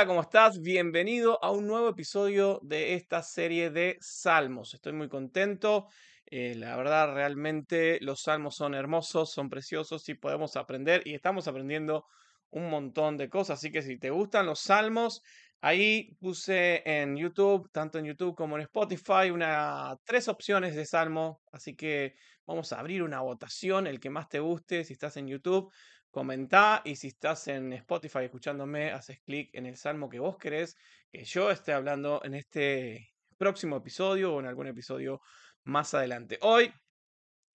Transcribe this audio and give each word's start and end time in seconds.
Hola, 0.00 0.06
¿cómo 0.06 0.22
estás? 0.22 0.62
Bienvenido 0.62 1.38
a 1.44 1.50
un 1.50 1.66
nuevo 1.66 1.90
episodio 1.90 2.58
de 2.62 2.94
esta 2.94 3.22
serie 3.22 3.68
de 3.68 3.98
Salmos. 4.00 4.72
Estoy 4.72 4.94
muy 4.94 5.10
contento. 5.10 5.88
eh, 6.24 6.54
la 6.56 6.74
verdad, 6.74 7.12
realmente 7.12 7.98
los 8.00 8.22
salmos 8.22 8.56
son 8.56 8.74
hermosos, 8.74 9.30
son 9.30 9.50
preciosos 9.50 10.08
y 10.08 10.14
podemos 10.14 10.56
aprender 10.56 11.02
y 11.04 11.12
estamos 11.12 11.48
aprendiendo 11.48 12.06
un 12.48 12.70
montón 12.70 13.18
de 13.18 13.28
cosas. 13.28 13.58
Así 13.58 13.70
que 13.70 13.82
si 13.82 13.98
te 13.98 14.08
gustan 14.08 14.46
los 14.46 14.60
salmos, 14.60 15.22
ahí 15.60 16.16
puse 16.18 16.82
en 16.86 17.18
YouTube, 17.18 17.68
tanto 17.70 17.98
en 17.98 18.06
YouTube 18.06 18.34
como 18.34 18.56
en 18.56 18.62
Spotify, 18.62 19.30
tres 20.06 20.28
opciones 20.28 20.74
de 20.76 20.86
salmo. 20.86 21.42
Así 21.52 21.76
que 21.76 22.14
vamos 22.46 22.72
a 22.72 22.80
abrir 22.80 23.02
una 23.02 23.20
votación, 23.20 23.86
el 23.86 24.00
que 24.00 24.08
más 24.08 24.30
te 24.30 24.40
guste, 24.40 24.82
si 24.82 24.94
estás 24.94 25.18
en 25.18 25.28
YouTube 25.28 25.70
Comentá 26.10 26.82
y 26.84 26.96
si 26.96 27.06
estás 27.08 27.46
en 27.46 27.72
Spotify 27.72 28.24
escuchándome, 28.24 28.90
haces 28.90 29.20
clic 29.20 29.50
en 29.54 29.66
el 29.66 29.76
salmo 29.76 30.08
que 30.08 30.18
vos 30.18 30.36
querés 30.38 30.76
que 31.12 31.24
yo 31.24 31.52
esté 31.52 31.72
hablando 31.72 32.20
en 32.24 32.34
este 32.34 33.14
próximo 33.38 33.76
episodio 33.76 34.34
o 34.34 34.40
en 34.40 34.46
algún 34.46 34.66
episodio 34.66 35.20
más 35.62 35.94
adelante. 35.94 36.38
Hoy 36.42 36.72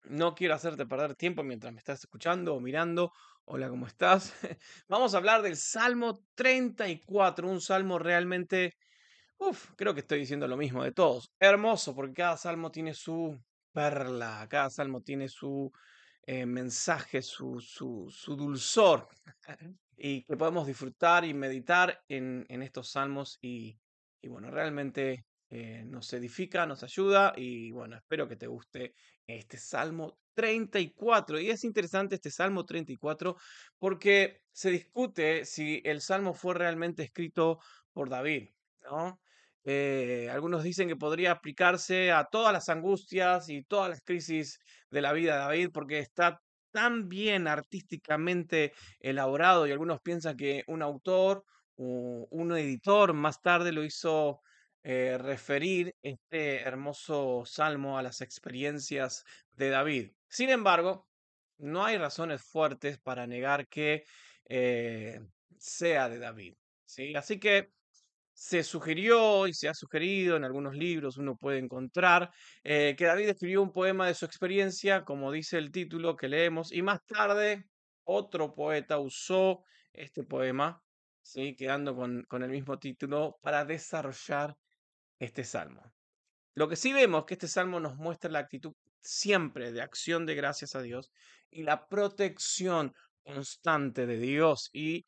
no 0.04 0.36
quiero 0.36 0.54
hacerte 0.54 0.86
perder 0.86 1.16
tiempo 1.16 1.42
mientras 1.42 1.72
me 1.72 1.80
estás 1.80 2.00
escuchando 2.00 2.54
o 2.54 2.60
mirando. 2.60 3.12
Hola, 3.44 3.68
¿cómo 3.68 3.88
estás? 3.88 4.32
Vamos 4.88 5.14
a 5.14 5.18
hablar 5.18 5.42
del 5.42 5.56
Salmo 5.56 6.24
34, 6.36 7.48
un 7.48 7.60
salmo 7.60 7.98
realmente, 7.98 8.76
uff, 9.38 9.72
creo 9.76 9.94
que 9.94 10.00
estoy 10.00 10.20
diciendo 10.20 10.46
lo 10.46 10.56
mismo 10.56 10.84
de 10.84 10.92
todos. 10.92 11.32
Hermoso, 11.40 11.94
porque 11.94 12.14
cada 12.14 12.36
salmo 12.36 12.70
tiene 12.70 12.94
su 12.94 13.36
perla, 13.72 14.46
cada 14.48 14.70
salmo 14.70 15.02
tiene 15.02 15.28
su 15.28 15.72
eh, 16.26 16.46
mensaje, 16.46 17.22
su, 17.22 17.60
su, 17.60 18.08
su 18.10 18.36
dulzor, 18.36 19.08
y 19.96 20.22
que 20.24 20.36
podemos 20.36 20.66
disfrutar 20.66 21.24
y 21.24 21.34
meditar 21.34 22.02
en, 22.08 22.44
en 22.48 22.62
estos 22.62 22.90
salmos 22.90 23.38
y, 23.40 23.78
y 24.20 24.28
bueno, 24.28 24.50
realmente 24.50 25.26
eh, 25.50 25.84
nos 25.86 26.12
edifica, 26.12 26.66
nos 26.66 26.82
ayuda 26.82 27.32
y 27.36 27.70
bueno, 27.70 27.96
espero 27.96 28.26
que 28.28 28.36
te 28.36 28.46
guste 28.46 28.94
este 29.26 29.56
Salmo 29.56 30.18
34. 30.34 31.38
Y 31.38 31.50
es 31.50 31.64
interesante 31.64 32.16
este 32.16 32.30
Salmo 32.30 32.64
34 32.64 33.36
porque 33.78 34.42
se 34.50 34.70
discute 34.70 35.44
si 35.44 35.80
el 35.84 36.00
Salmo 36.00 36.34
fue 36.34 36.54
realmente 36.54 37.04
escrito 37.04 37.60
por 37.92 38.08
David, 38.08 38.48
¿no? 38.82 39.20
Eh, 39.64 40.28
algunos 40.30 40.62
dicen 40.62 40.88
que 40.88 40.96
podría 40.96 41.32
aplicarse 41.32 42.12
a 42.12 42.24
todas 42.24 42.52
las 42.52 42.68
angustias 42.68 43.48
y 43.48 43.64
todas 43.64 43.88
las 43.90 44.02
crisis 44.02 44.58
de 44.90 45.00
la 45.00 45.12
vida 45.12 45.34
de 45.34 45.38
David 45.40 45.70
porque 45.72 45.98
está 45.98 46.40
tan 46.70 47.08
bien 47.08 47.48
artísticamente 47.48 48.72
elaborado 49.00 49.66
y 49.66 49.72
algunos 49.72 50.00
piensan 50.00 50.36
que 50.36 50.64
un 50.66 50.82
autor 50.82 51.44
o 51.76 52.26
un 52.30 52.52
editor 52.56 53.14
más 53.14 53.40
tarde 53.40 53.72
lo 53.72 53.84
hizo 53.84 54.40
eh, 54.82 55.16
referir 55.18 55.94
este 56.02 56.60
hermoso 56.60 57.44
salmo 57.46 57.96
a 57.96 58.02
las 58.02 58.20
experiencias 58.20 59.24
de 59.52 59.70
David. 59.70 60.10
Sin 60.28 60.50
embargo, 60.50 61.06
no 61.58 61.84
hay 61.84 61.96
razones 61.96 62.42
fuertes 62.42 62.98
para 62.98 63.26
negar 63.26 63.66
que 63.68 64.04
eh, 64.46 65.20
sea 65.58 66.08
de 66.08 66.18
David. 66.18 66.54
¿sí? 66.84 67.14
Así 67.14 67.38
que 67.38 67.70
se 68.34 68.64
sugirió 68.64 69.46
y 69.46 69.54
se 69.54 69.68
ha 69.68 69.74
sugerido 69.74 70.36
en 70.36 70.44
algunos 70.44 70.74
libros, 70.74 71.16
uno 71.16 71.36
puede 71.36 71.58
encontrar, 71.58 72.30
eh, 72.64 72.94
que 72.98 73.06
David 73.06 73.30
escribió 73.30 73.62
un 73.62 73.72
poema 73.72 74.08
de 74.08 74.14
su 74.14 74.24
experiencia, 74.26 75.04
como 75.04 75.30
dice 75.30 75.56
el 75.56 75.70
título 75.70 76.16
que 76.16 76.28
leemos, 76.28 76.72
y 76.72 76.82
más 76.82 77.00
tarde 77.06 77.64
otro 78.02 78.54
poeta 78.54 78.98
usó 78.98 79.62
este 79.92 80.24
poema, 80.24 80.82
¿sí? 81.22 81.54
quedando 81.54 81.94
con, 81.94 82.24
con 82.28 82.42
el 82.42 82.50
mismo 82.50 82.78
título, 82.78 83.38
para 83.40 83.64
desarrollar 83.64 84.56
este 85.18 85.44
salmo. 85.44 85.82
Lo 86.54 86.68
que 86.68 86.76
sí 86.76 86.92
vemos 86.92 87.20
es 87.20 87.26
que 87.26 87.34
este 87.34 87.48
salmo 87.48 87.80
nos 87.80 87.96
muestra 87.96 88.30
la 88.30 88.40
actitud 88.40 88.72
siempre 89.00 89.72
de 89.72 89.82
acción 89.82 90.26
de 90.26 90.34
gracias 90.34 90.74
a 90.74 90.82
Dios 90.82 91.10
y 91.50 91.62
la 91.62 91.86
protección 91.86 92.92
constante 93.22 94.06
de 94.06 94.18
Dios 94.18 94.70
y 94.72 95.06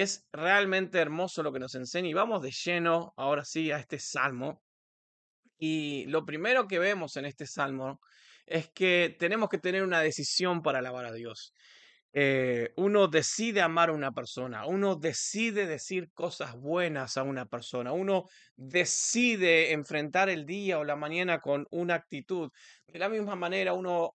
es 0.00 0.26
realmente 0.32 0.98
hermoso 0.98 1.42
lo 1.42 1.52
que 1.52 1.60
nos 1.60 1.74
enseña 1.74 2.08
y 2.08 2.14
vamos 2.14 2.42
de 2.42 2.50
lleno 2.50 3.12
ahora 3.16 3.44
sí 3.44 3.70
a 3.70 3.78
este 3.78 3.98
salmo. 3.98 4.62
Y 5.56 6.04
lo 6.06 6.24
primero 6.24 6.66
que 6.66 6.78
vemos 6.78 7.16
en 7.16 7.26
este 7.26 7.46
salmo 7.46 8.00
es 8.46 8.68
que 8.70 9.14
tenemos 9.18 9.48
que 9.48 9.58
tener 9.58 9.84
una 9.84 10.00
decisión 10.00 10.62
para 10.62 10.80
alabar 10.80 11.06
a 11.06 11.12
Dios. 11.12 11.54
Eh, 12.12 12.72
uno 12.76 13.08
decide 13.08 13.60
amar 13.60 13.88
a 13.88 13.92
una 13.92 14.12
persona, 14.12 14.66
uno 14.66 14.94
decide 14.94 15.66
decir 15.66 16.12
cosas 16.12 16.56
buenas 16.56 17.16
a 17.16 17.24
una 17.24 17.46
persona, 17.46 17.90
uno 17.92 18.28
decide 18.54 19.72
enfrentar 19.72 20.28
el 20.28 20.46
día 20.46 20.78
o 20.78 20.84
la 20.84 20.94
mañana 20.94 21.40
con 21.40 21.66
una 21.70 21.94
actitud. 21.94 22.50
De 22.86 22.98
la 22.98 23.08
misma 23.08 23.34
manera, 23.34 23.72
uno 23.72 24.14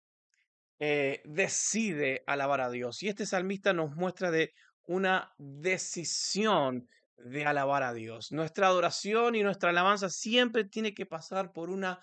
eh, 0.79 1.23
decide 1.25 2.23
alabar 2.27 2.61
a 2.61 2.71
Dios. 2.71 3.03
Y 3.03 3.09
este 3.09 3.27
salmista 3.27 3.73
nos 3.73 3.97
muestra 3.97 4.31
de 4.31 4.53
una 4.89 5.35
decisión 5.37 6.89
de 7.19 7.45
alabar 7.45 7.83
a 7.83 7.93
Dios. 7.93 8.33
Nuestra 8.33 8.69
adoración 8.69 9.35
y 9.35 9.43
nuestra 9.43 9.71
alabanza 9.71 10.09
siempre 10.09 10.65
tiene 10.65 10.95
que 10.95 11.05
pasar 11.05 11.53
por 11.53 11.69
una 11.69 12.01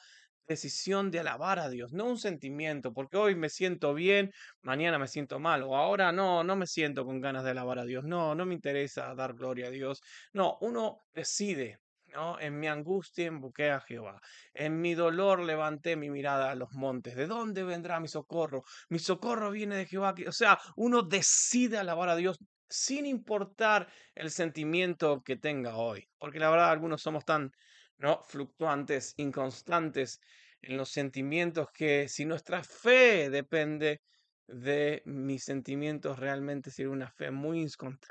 decisión 0.47 1.09
de 1.09 1.19
alabar 1.19 1.57
a 1.57 1.69
Dios, 1.69 1.93
no 1.93 2.05
un 2.05 2.19
sentimiento, 2.19 2.93
porque 2.93 3.17
hoy 3.17 3.33
me 3.33 3.49
siento 3.49 3.95
bien, 3.95 4.31
mañana 4.61 4.99
me 4.99 5.07
siento 5.07 5.39
mal, 5.39 5.63
o 5.63 5.75
ahora 5.75 6.11
no, 6.11 6.43
no 6.43 6.55
me 6.55 6.67
siento 6.67 7.03
con 7.05 7.19
ganas 7.21 7.43
de 7.43 7.49
alabar 7.49 7.79
a 7.79 7.85
Dios, 7.85 8.03
no, 8.05 8.35
no 8.35 8.45
me 8.45 8.53
interesa 8.53 9.15
dar 9.15 9.33
gloria 9.33 9.67
a 9.67 9.71
Dios. 9.71 10.03
No, 10.33 10.59
uno 10.61 10.99
decide, 11.15 11.79
¿no? 12.13 12.39
En 12.39 12.59
mi 12.59 12.67
angustia 12.67 13.25
invoqué 13.25 13.71
a 13.71 13.79
Jehová, 13.79 14.21
en 14.53 14.79
mi 14.79 14.93
dolor 14.93 15.39
levanté 15.39 15.95
mi 15.95 16.11
mirada 16.11 16.51
a 16.51 16.55
los 16.55 16.71
montes. 16.73 17.15
¿De 17.15 17.25
dónde 17.25 17.63
vendrá 17.63 17.99
mi 17.99 18.07
socorro? 18.07 18.63
Mi 18.89 18.99
socorro 18.99 19.49
viene 19.49 19.75
de 19.75 19.87
Jehová. 19.87 20.13
O 20.27 20.31
sea, 20.31 20.59
uno 20.75 21.01
decide 21.01 21.79
alabar 21.79 22.09
a 22.09 22.15
Dios 22.15 22.37
sin 22.69 23.05
importar 23.05 23.87
el 24.15 24.31
sentimiento 24.31 25.23
que 25.23 25.35
tenga 25.37 25.77
hoy. 25.77 26.07
Porque 26.17 26.39
la 26.39 26.49
verdad, 26.49 26.71
algunos 26.71 27.01
somos 27.01 27.25
tan 27.25 27.51
¿no? 27.97 28.21
fluctuantes, 28.23 29.13
inconstantes 29.17 30.19
en 30.61 30.77
los 30.77 30.89
sentimientos 30.89 31.69
que 31.71 32.07
si 32.09 32.25
nuestra 32.25 32.63
fe 32.63 33.29
depende 33.29 34.01
de 34.47 35.01
mis 35.05 35.43
sentimientos, 35.43 36.19
realmente 36.19 36.71
sería 36.71 36.91
una 36.91 37.09
fe 37.11 37.31
muy 37.31 37.65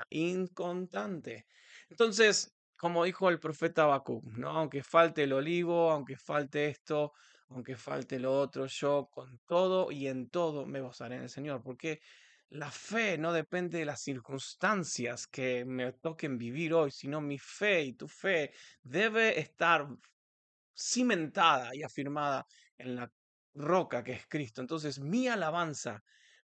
inconstante. 0.09 1.45
Entonces, 1.89 2.55
como 2.77 3.05
dijo 3.05 3.29
el 3.29 3.39
profeta 3.39 3.83
Habacuc, 3.83 4.23
¿no? 4.37 4.49
aunque 4.49 4.83
falte 4.83 5.23
el 5.23 5.33
olivo, 5.33 5.91
aunque 5.91 6.17
falte 6.17 6.67
esto, 6.67 7.13
aunque 7.49 7.75
falte 7.75 8.19
lo 8.19 8.37
otro, 8.37 8.65
yo 8.65 9.09
con 9.11 9.39
todo 9.45 9.91
y 9.91 10.07
en 10.07 10.29
todo 10.29 10.65
me 10.65 10.81
gozaré 10.81 11.15
en 11.15 11.23
el 11.23 11.29
Señor. 11.29 11.61
Porque 11.63 12.01
la 12.49 12.71
fe 12.71 13.17
no 13.17 13.33
depende 13.33 13.79
de 13.79 13.85
las 13.85 14.01
circunstancias 14.01 15.27
que 15.27 15.65
me 15.65 15.93
toquen 15.93 16.37
vivir 16.37 16.73
hoy, 16.73 16.91
sino 16.91 17.21
mi 17.21 17.37
fe 17.37 17.83
y 17.83 17.93
tu 17.93 18.07
fe 18.07 18.51
debe 18.81 19.39
estar 19.39 19.87
cimentada 20.73 21.75
y 21.75 21.83
afirmada 21.83 22.45
en 22.77 22.95
la 22.95 23.11
roca 23.53 24.03
que 24.03 24.13
es 24.13 24.27
Cristo. 24.27 24.61
Entonces 24.61 24.99
mi 24.99 25.27
alabanza 25.27 26.03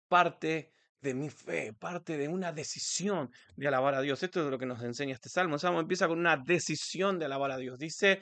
parte 0.08 0.74
de 1.02 1.14
mi 1.14 1.30
fe, 1.30 1.74
parte 1.74 2.18
de 2.18 2.28
una 2.28 2.52
decisión 2.52 3.32
de 3.56 3.68
alabar 3.68 3.96
a 3.96 4.02
Dios. 4.02 4.22
Esto 4.24 4.44
es 4.44 4.52
lo 4.52 4.58
que 4.58 4.66
nos 4.66 4.82
enseña 4.84 5.14
este 5.14 5.30
salmo. 5.30 5.56
El 5.56 5.62
salmo 5.62 5.80
empieza 5.80 6.08
con 6.08 6.20
una 6.20 6.38
decisión 6.38 7.20
de 7.20 7.26
alabar 7.26 7.52
a 7.52 7.58
Dios. 7.58 7.78
Dice, 7.78 8.22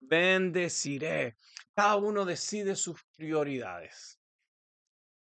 bendeciré. 0.00 1.36
Cada 1.74 1.96
uno 1.96 2.24
decide 2.24 2.76
sus 2.76 3.02
prioridades. 3.16 4.15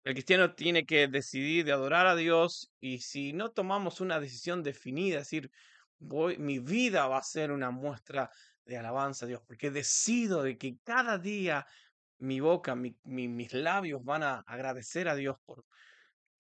El 0.04 0.14
cristiano 0.14 0.56
tiene 0.56 0.86
que 0.86 1.08
decidir 1.08 1.66
de 1.66 1.74
adorar 1.74 2.08
a 2.08 2.16
Dios 2.16 2.72
y 2.80 3.00
si 3.00 3.34
no 3.34 3.52
tomamos 3.52 4.02
una 4.02 4.20
decisión 4.20 4.64
definida, 4.64 5.18
es 5.18 5.26
decir, 5.26 5.52
voy, 6.00 6.38
mi 6.38 6.58
vida 6.60 7.08
va 7.08 7.20
a 7.20 7.24
ser 7.24 7.52
una 7.52 7.70
muestra 7.70 8.32
de 8.66 8.78
alabanza 8.78 9.26
a 9.26 9.28
Dios, 9.28 9.42
porque 9.46 9.70
decido 9.70 10.42
de 10.42 10.58
que 10.58 10.78
cada 10.84 11.20
día 11.20 11.66
mi 12.18 12.40
boca, 12.40 12.76
mis 12.76 13.54
labios 13.54 14.04
van 14.04 14.24
a 14.24 14.44
agradecer 14.48 15.08
a 15.08 15.16
Dios 15.16 15.38
por, 15.46 15.66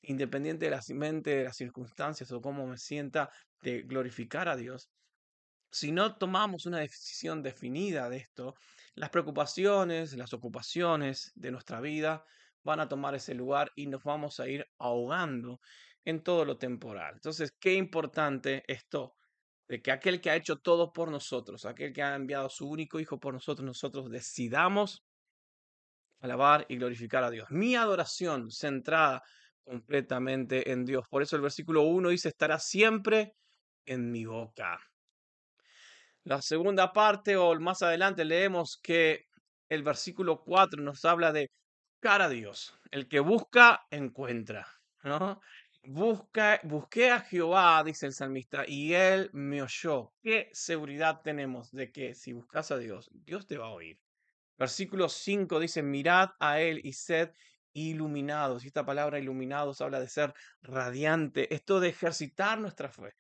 independiente 0.02 0.66
de 0.66 0.72
la 0.72 0.82
mente, 0.90 1.38
de 1.38 1.44
las 1.46 1.58
circunstancias 1.58 2.32
o 2.32 2.42
cómo 2.42 2.66
me 2.68 2.78
sienta, 2.78 3.30
de 3.62 3.84
glorificar 3.84 4.50
a 4.50 4.56
Dios. 4.56 4.90
Si 5.72 5.92
no 5.92 6.18
tomamos 6.18 6.66
una 6.66 6.80
decisión 6.80 7.44
definida 7.44 8.10
de 8.10 8.18
esto, 8.18 8.56
las 8.96 9.10
preocupaciones, 9.10 10.14
las 10.14 10.34
ocupaciones 10.34 11.32
de 11.36 11.52
nuestra 11.52 11.80
vida 11.80 12.26
van 12.64 12.80
a 12.80 12.88
tomar 12.88 13.16
ese 13.16 13.34
lugar 13.34 13.72
y 13.76 13.88
nos 13.88 14.04
vamos 14.04 14.40
a 14.40 14.48
ir 14.48 14.66
ahogando 14.78 15.60
en 16.06 16.24
todo 16.24 16.46
lo 16.46 16.58
temporal. 16.58 17.14
Entonces, 17.16 17.54
qué 17.60 17.74
importante 17.74 18.64
esto 18.68 19.16
de 19.68 19.82
que 19.82 19.92
aquel 19.92 20.20
que 20.20 20.30
ha 20.30 20.36
hecho 20.36 20.58
todo 20.58 20.92
por 20.92 21.10
nosotros, 21.10 21.66
aquel 21.66 21.94
que 21.94 22.04
ha 22.04 22.16
enviado 22.16 22.48
a 22.48 22.50
su 22.50 22.68
único 22.68 23.00
Hijo 23.00 23.20
por 23.20 23.34
nosotros, 23.34 23.66
nosotros 23.66 24.10
decidamos 24.10 25.04
alabar 26.20 26.66
y 26.70 26.78
glorificar 26.78 27.24
a 27.24 27.30
Dios. 27.30 27.48
Mi 27.50 27.76
adoración 27.76 28.52
centrada 28.52 29.22
completamente 29.64 30.72
en 30.72 30.86
Dios. 30.86 31.06
Por 31.10 31.22
eso 31.22 31.36
el 31.36 31.42
versículo 31.42 31.84
1 31.84 32.10
dice, 32.10 32.30
estará 32.30 32.60
siempre 32.60 33.34
en 33.86 34.12
mi 34.12 34.26
boca. 34.26 34.80
La 36.24 36.42
segunda 36.42 36.92
parte, 36.92 37.36
o 37.36 37.58
más 37.60 37.82
adelante, 37.82 38.26
leemos 38.26 38.78
que 38.82 39.26
el 39.70 39.84
versículo 39.84 40.44
4 40.44 40.84
nos 40.84 41.04
habla 41.06 41.32
de 41.32 41.50
buscar 42.02 42.24
a 42.24 42.30
Dios. 42.30 42.74
El 42.90 43.08
que 43.08 43.20
busca, 43.20 43.86
encuentra. 43.92 44.68
¿no? 45.04 45.40
Busca, 45.84 46.60
busqué 46.64 47.12
a 47.12 47.20
Jehová, 47.20 47.84
dice 47.84 48.08
el 48.08 48.14
salmista, 48.14 48.64
y 48.68 48.96
él 48.96 49.30
me 49.34 49.62
oyó. 49.62 50.12
¿Qué 50.24 50.50
seguridad 50.52 51.22
tenemos 51.22 51.72
de 51.72 51.92
que 51.92 52.16
si 52.16 52.34
buscas 52.34 52.72
a 52.72 52.80
Dios, 52.80 53.12
Dios 53.14 53.46
te 53.46 53.60
va 53.60 53.68
a 53.68 53.74
oír? 53.74 54.00
Versículo 54.58 55.10
5 55.10 55.60
dice, 55.60 55.84
mirad 55.84 56.32
a 56.40 56.60
él 56.60 56.82
y 56.84 56.94
sed 56.94 57.34
iluminados. 57.72 58.64
Y 58.64 58.68
esta 58.68 58.84
palabra 58.84 59.20
iluminados 59.20 59.80
habla 59.80 60.00
de 60.00 60.10
ser 60.10 60.34
radiante, 60.64 61.54
esto 61.54 61.80
de 61.80 61.90
ejercitar 61.90 62.60
nuestra 62.60 62.90
fe. 62.90 63.14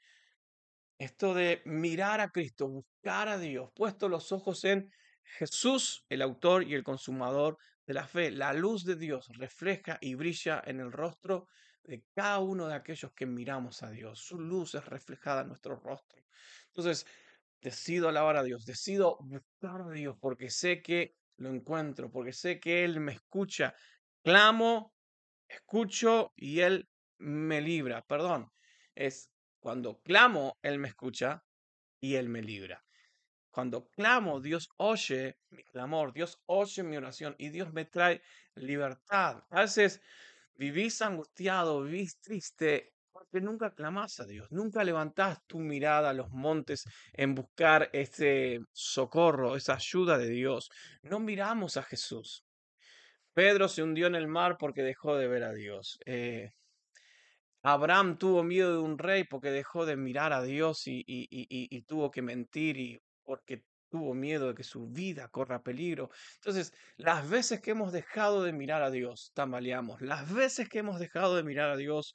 Esto 0.97 1.35
de 1.35 1.61
mirar 1.65 2.19
a 2.19 2.31
Cristo, 2.31 2.67
buscar 2.67 3.27
a 3.27 3.37
Dios, 3.37 3.69
puesto 3.75 4.09
los 4.09 4.31
ojos 4.31 4.63
en 4.63 4.91
Jesús, 5.21 6.03
el 6.09 6.23
autor 6.23 6.63
y 6.63 6.73
el 6.73 6.83
consumador 6.83 7.59
la 7.93 8.07
fe. 8.07 8.31
La 8.31 8.53
luz 8.53 8.85
de 8.85 8.95
Dios 8.95 9.27
refleja 9.37 9.97
y 10.01 10.15
brilla 10.15 10.61
en 10.65 10.79
el 10.79 10.91
rostro 10.91 11.47
de 11.83 12.03
cada 12.13 12.39
uno 12.39 12.67
de 12.67 12.75
aquellos 12.75 13.11
que 13.13 13.25
miramos 13.25 13.83
a 13.83 13.89
Dios. 13.89 14.19
Su 14.19 14.39
luz 14.39 14.75
es 14.75 14.85
reflejada 14.85 15.41
en 15.41 15.49
nuestro 15.49 15.75
rostro. 15.75 16.23
Entonces, 16.67 17.05
decido 17.61 18.09
alabar 18.09 18.37
a 18.37 18.43
Dios, 18.43 18.65
decido 18.65 19.17
buscar 19.21 19.81
a 19.81 19.89
Dios 19.89 20.17
porque 20.19 20.49
sé 20.49 20.81
que 20.81 21.15
lo 21.37 21.49
encuentro, 21.49 22.11
porque 22.11 22.33
sé 22.33 22.59
que 22.59 22.83
Él 22.83 22.99
me 22.99 23.13
escucha. 23.13 23.73
Clamo, 24.23 24.93
escucho 25.47 26.33
y 26.35 26.59
Él 26.59 26.87
me 27.17 27.61
libra. 27.61 28.05
Perdón, 28.05 28.51
es 28.95 29.31
cuando 29.59 30.01
clamo, 30.01 30.59
Él 30.61 30.79
me 30.79 30.87
escucha 30.87 31.43
y 31.99 32.15
Él 32.15 32.29
me 32.29 32.41
libra. 32.41 32.83
Cuando 33.51 33.89
clamo, 33.89 34.39
Dios 34.39 34.69
oye 34.77 35.37
mi 35.49 35.63
clamor, 35.63 36.13
Dios 36.13 36.41
oye 36.45 36.83
mi 36.83 36.97
oración 36.97 37.35
y 37.37 37.49
Dios 37.49 37.73
me 37.73 37.85
trae 37.85 38.21
libertad. 38.55 39.43
A 39.49 39.61
veces 39.61 40.01
vivís 40.55 41.01
angustiado, 41.01 41.83
vivís 41.83 42.19
triste 42.19 42.93
porque 43.11 43.41
nunca 43.41 43.71
clamás 43.71 44.19
a 44.19 44.25
Dios, 44.25 44.51
nunca 44.51 44.83
levantás 44.83 45.45
tu 45.45 45.59
mirada 45.59 46.09
a 46.09 46.13
los 46.13 46.31
montes 46.31 46.85
en 47.13 47.35
buscar 47.35 47.89
ese 47.93 48.61
socorro, 48.71 49.55
esa 49.55 49.75
ayuda 49.75 50.17
de 50.17 50.29
Dios. 50.29 50.71
No 51.03 51.19
miramos 51.19 51.77
a 51.77 51.83
Jesús. 51.83 52.45
Pedro 53.33 53.67
se 53.67 53.83
hundió 53.83 54.07
en 54.07 54.15
el 54.15 54.27
mar 54.27 54.57
porque 54.57 54.81
dejó 54.81 55.17
de 55.17 55.27
ver 55.27 55.43
a 55.43 55.53
Dios. 55.53 55.99
Eh, 56.05 56.51
Abraham 57.63 58.17
tuvo 58.17 58.43
miedo 58.43 58.73
de 58.73 58.79
un 58.79 58.97
rey 58.97 59.23
porque 59.23 59.51
dejó 59.51 59.85
de 59.85 59.95
mirar 59.95 60.33
a 60.33 60.41
Dios 60.41 60.83
y, 60.85 61.81
tuvo 61.87 62.09
que 62.11 62.21
mentir 62.21 62.77
y 62.77 63.01
porque 63.23 63.63
tuvo 63.89 64.13
miedo 64.13 64.47
de 64.47 64.55
que 64.55 64.63
su 64.63 64.87
vida 64.87 65.27
corra 65.27 65.63
peligro. 65.63 66.09
Entonces, 66.35 66.73
las 66.97 67.29
veces 67.29 67.61
que 67.61 67.71
hemos 67.71 67.91
dejado 67.91 68.43
de 68.43 68.53
mirar 68.53 68.83
a 68.83 68.91
Dios, 68.91 69.31
tambaleamos. 69.33 70.01
Las 70.01 70.31
veces 70.33 70.69
que 70.69 70.79
hemos 70.79 70.99
dejado 70.99 71.35
de 71.35 71.43
mirar 71.43 71.69
a 71.69 71.77
Dios, 71.77 72.13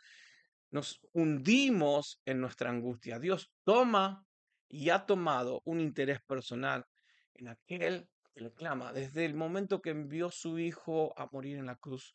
nos 0.71 1.01
hundimos 1.13 2.21
en 2.25 2.41
nuestra 2.41 2.71
angustia. 2.71 3.19
Dios 3.19 3.53
toma 3.65 4.25
y 4.69 4.91
ha 4.91 5.07
tomado 5.07 5.63
un 5.65 5.81
interés 5.81 6.21
personal 6.23 6.87
en 7.35 7.49
aquel 7.49 8.09
que 8.35 8.41
le 8.41 8.53
clama. 8.53 8.93
Desde 8.93 9.25
el 9.25 9.35
momento 9.35 9.83
que 9.83 9.91
envió 9.91 10.31
su 10.31 10.59
Hijo 10.59 11.13
a 11.19 11.29
morir 11.31 11.59
en 11.59 11.67
la 11.67 11.77
cruz, 11.77 12.15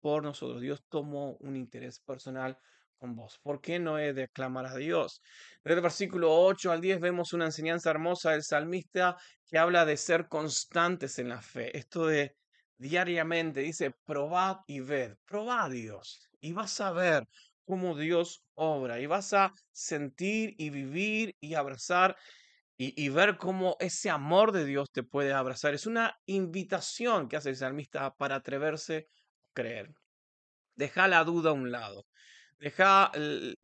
por 0.00 0.22
nosotros. 0.22 0.60
Dios 0.60 0.84
tomó 0.88 1.36
un 1.40 1.56
interés 1.56 2.00
personal 2.00 2.58
¿Por 3.42 3.60
qué 3.62 3.78
no 3.78 3.98
he 3.98 4.12
de 4.12 4.28
clamar 4.28 4.66
a 4.66 4.76
Dios? 4.76 5.22
Desde 5.64 5.76
el 5.76 5.82
versículo 5.82 6.34
8 6.34 6.70
al 6.70 6.82
10 6.82 7.00
vemos 7.00 7.32
una 7.32 7.46
enseñanza 7.46 7.90
hermosa 7.90 8.32
del 8.32 8.42
salmista 8.42 9.16
que 9.46 9.56
habla 9.56 9.86
de 9.86 9.96
ser 9.96 10.28
constantes 10.28 11.18
en 11.18 11.30
la 11.30 11.40
fe. 11.40 11.76
Esto 11.76 12.06
de 12.06 12.36
diariamente 12.76 13.60
dice, 13.60 13.92
probad 14.04 14.58
y 14.66 14.80
ved, 14.80 15.14
probad 15.26 15.66
a 15.66 15.68
Dios 15.70 16.28
y 16.40 16.52
vas 16.52 16.78
a 16.80 16.92
ver 16.92 17.26
cómo 17.64 17.96
Dios 17.96 18.42
obra 18.54 19.00
y 19.00 19.06
vas 19.06 19.32
a 19.32 19.54
sentir 19.72 20.54
y 20.58 20.68
vivir 20.68 21.34
y 21.40 21.54
abrazar 21.54 22.16
y, 22.76 22.92
y, 23.02 23.08
ver 23.10 23.36
cómo 23.36 23.76
ese 23.78 24.08
amor 24.08 24.52
de 24.52 24.64
Dios 24.64 24.90
te 24.90 25.02
puede 25.02 25.34
abrazar. 25.34 25.74
Es 25.74 25.86
una 25.86 26.18
invitación 26.24 27.28
que 27.28 27.36
hace 27.36 27.50
el 27.50 27.56
salmista 27.56 28.14
para 28.14 28.36
atreverse 28.36 29.06
creer. 29.52 29.90
Deja 30.74 31.06
la 31.06 31.22
duda 31.24 31.50
a 31.50 31.52
un 31.52 31.70
lado. 31.70 32.06
Deja 32.60 33.10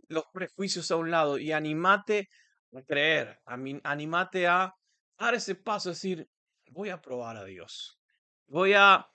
los 0.09 0.25
prejuicios 0.33 0.91
a 0.91 0.97
un 0.97 1.11
lado 1.11 1.37
y 1.37 1.53
animate 1.53 2.31
a 2.75 2.83
creer. 2.83 3.39
Animate 3.45 4.47
a 4.47 4.75
dar 5.19 5.35
ese 5.35 5.55
paso, 5.55 5.91
decir, 5.91 6.27
voy 6.71 6.89
a 6.89 7.01
probar 7.01 7.37
a 7.37 7.45
Dios. 7.45 7.99
Voy 8.47 8.73
a 8.73 9.07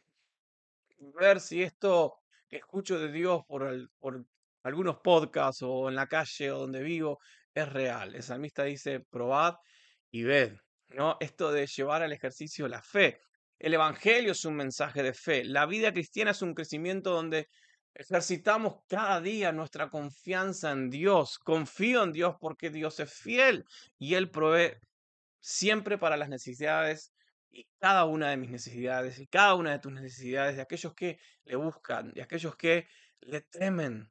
ver 1.20 1.40
si 1.40 1.64
esto 1.64 2.20
que 2.48 2.58
escucho 2.58 3.00
de 3.00 3.12
Dios 3.12 3.42
por, 3.48 3.90
por 3.98 4.24
algunos 4.64 4.98
podcasts 4.98 5.64
o 5.64 5.90
en 5.90 5.96
la 5.96 6.08
calle 6.08 6.52
o 6.52 6.60
donde 6.60 6.84
vivo 6.84 7.20
es 7.54 7.68
real. 7.68 8.14
El 8.14 8.22
salmista 8.22 8.64
dice, 8.64 9.00
probad 9.10 9.56
y 10.12 10.24
ved. 10.24 10.54
¿no? 10.90 11.18
Esto 11.20 11.52
de 11.52 11.66
llevar 11.66 12.04
al 12.04 12.14
ejercicio 12.14 12.68
la 12.68 12.84
fe. 12.84 13.20
El 13.58 13.74
Evangelio 13.74 14.34
es 14.34 14.46
un 14.46 14.56
mensaje 14.56 15.02
de 15.02 15.14
fe. 15.14 15.44
La 15.44 15.66
vida 15.66 15.92
cristiana 15.92 16.32
es 16.32 16.42
un 16.42 16.54
crecimiento 16.54 17.12
donde 17.12 17.50
ejercitamos 17.94 18.82
cada 18.88 19.22
día 19.22 19.52
nuestra 19.52 19.90
confianza 19.90 20.72
en 20.72 20.90
Dios. 20.90 21.40
Confío 21.40 22.04
en 22.04 22.14
Dios 22.14 22.36
porque 22.40 22.70
Dios 22.70 23.00
es 23.00 23.14
fiel 23.14 23.66
y 23.98 24.16
Él 24.16 24.30
provee 24.30 24.78
siempre 25.40 25.98
para 25.98 26.18
las 26.18 26.30
necesidades 26.30 27.14
y 27.50 27.68
cada 27.80 28.06
una 28.06 28.30
de 28.30 28.38
mis 28.38 28.50
necesidades 28.50 29.20
y 29.20 29.28
cada 29.28 29.56
una 29.56 29.72
de 29.72 29.80
tus 29.80 29.92
necesidades 29.92 30.56
de 30.56 30.62
aquellos 30.62 30.94
que 30.94 31.20
le 31.44 31.56
buscan, 31.56 32.12
de 32.14 32.22
aquellos 32.22 32.56
que 32.56 32.88
le 33.20 33.42
temen. 33.42 34.10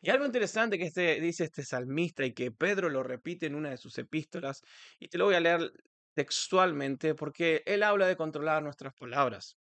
Y 0.00 0.10
algo 0.10 0.26
interesante 0.26 0.78
que 0.78 0.86
este, 0.86 1.20
dice 1.20 1.44
este 1.44 1.64
salmista 1.64 2.24
y 2.24 2.32
que 2.32 2.50
Pedro 2.50 2.90
lo 2.90 3.02
repite 3.02 3.46
en 3.46 3.54
una 3.54 3.70
de 3.70 3.76
sus 3.76 3.96
epístolas, 3.98 4.62
y 4.98 5.08
te 5.08 5.16
lo 5.16 5.26
voy 5.26 5.36
a 5.36 5.40
leer 5.40 5.72
textualmente 6.14 7.14
porque 7.14 7.62
él 7.66 7.82
habla 7.82 8.06
de 8.06 8.16
controlar 8.16 8.62
nuestras 8.62 8.94
palabras. 8.94 9.56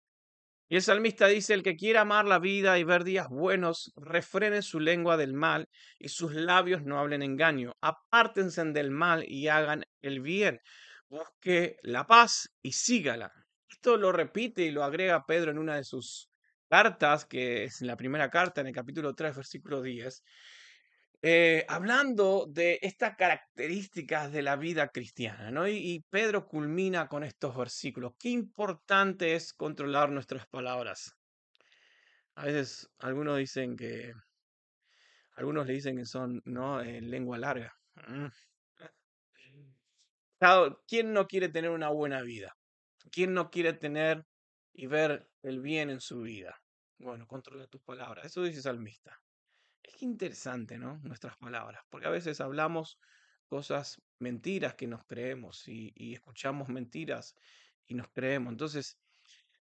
Y 0.71 0.77
el 0.77 0.83
salmista 0.83 1.27
dice, 1.29 1.55
el 1.55 1.63
que 1.63 1.77
quiera 1.77 2.03
amar 2.03 2.27
la 2.27 2.39
vida 2.39 2.79
y 2.79 2.85
ver 2.85 3.03
días 3.03 3.29
buenos, 3.31 3.91
refrene 3.97 4.61
su 4.61 4.81
lengua 4.81 5.17
del 5.17 5.33
mal 5.33 5.67
y 5.99 6.09
sus 6.11 6.35
labios 6.35 6.83
no 6.85 6.99
hablen 6.99 7.23
engaño. 7.23 7.73
Apártense 7.81 8.63
del 8.65 8.91
mal 8.91 9.25
y 9.27 9.49
hagan 9.49 9.85
el 10.03 10.21
bien. 10.21 10.61
Busque 11.09 11.79
la 11.83 12.07
paz 12.07 12.51
y 12.61 12.73
sígala. 12.73 13.33
Esto 13.71 13.97
lo 13.97 14.13
repite 14.13 14.63
y 14.63 14.71
lo 14.71 14.85
agrega 14.85 15.25
Pedro 15.27 15.51
en 15.53 15.59
una 15.59 15.77
de 15.77 15.85
sus 15.85 16.29
cartas, 16.69 17.25
que 17.25 17.65
es 17.65 17.81
la 17.81 17.97
primera 17.97 18.29
carta, 18.29 18.61
en 18.61 18.67
el 18.67 18.75
capítulo 18.75 19.15
3, 19.15 19.37
versículo 19.37 19.81
10. 19.81 20.23
Eh, 21.21 21.65
hablando 21.69 22.47
de 22.49 22.79
estas 22.81 23.17
características 23.17 24.31
de 24.31 24.43
la 24.43 24.55
vida 24.55 24.89
cristiana, 24.89 25.51
¿no? 25.51 25.67
Y, 25.67 26.05
Pedro 26.11 26.47
culmina 26.47 27.09
con 27.09 27.25
estos 27.25 27.57
versículos. 27.57 28.13
Qué 28.19 28.29
importante 28.29 29.35
es 29.35 29.53
controlar 29.53 30.11
nuestras 30.11 30.47
palabras. 30.47 31.17
A 32.37 32.45
veces 32.45 32.89
algunos 32.99 33.37
dicen 33.39 33.77
que, 33.77 34.13
algunos 35.33 35.67
le 35.67 35.73
dicen 35.73 35.97
que 35.97 36.05
son, 36.05 36.41
¿no? 36.45 36.81
Eh, 36.81 37.01
lengua 37.01 37.37
larga. 37.37 37.75
Mm. 38.07 38.27
¿Quién 40.87 41.13
no 41.13 41.27
quiere 41.27 41.49
tener 41.49 41.71
una 41.71 41.89
buena 41.89 42.23
vida? 42.23 42.57
¿Quién 43.11 43.35
no 43.35 43.51
quiere 43.51 43.73
tener 43.73 44.25
y 44.73 44.87
ver 44.87 45.29
el 45.43 45.61
bien 45.61 45.91
en 45.91 46.01
su 46.01 46.21
vida? 46.21 46.63
Bueno, 46.99 47.27
controla 47.27 47.67
tus 47.67 47.83
palabras. 47.83 48.27
Eso 48.27 48.45
dice 48.45 48.63
salmista. 48.63 49.21
Es 49.83 50.03
interesante, 50.03 50.79
¿no? 50.79 50.99
Nuestras 51.03 51.37
palabras, 51.37 51.83
porque 51.91 52.07
a 52.07 52.11
veces 52.11 52.41
hablamos 52.41 52.99
cosas, 53.47 54.01
mentiras 54.19 54.75
que 54.75 54.87
nos 54.87 55.05
creemos 55.05 55.67
y, 55.69 56.13
escuchamos 56.13 56.69
mentiras 56.69 57.35
y 57.87 57.95
nos 57.95 58.09
creemos. 58.09 58.53
Entonces, 58.53 58.99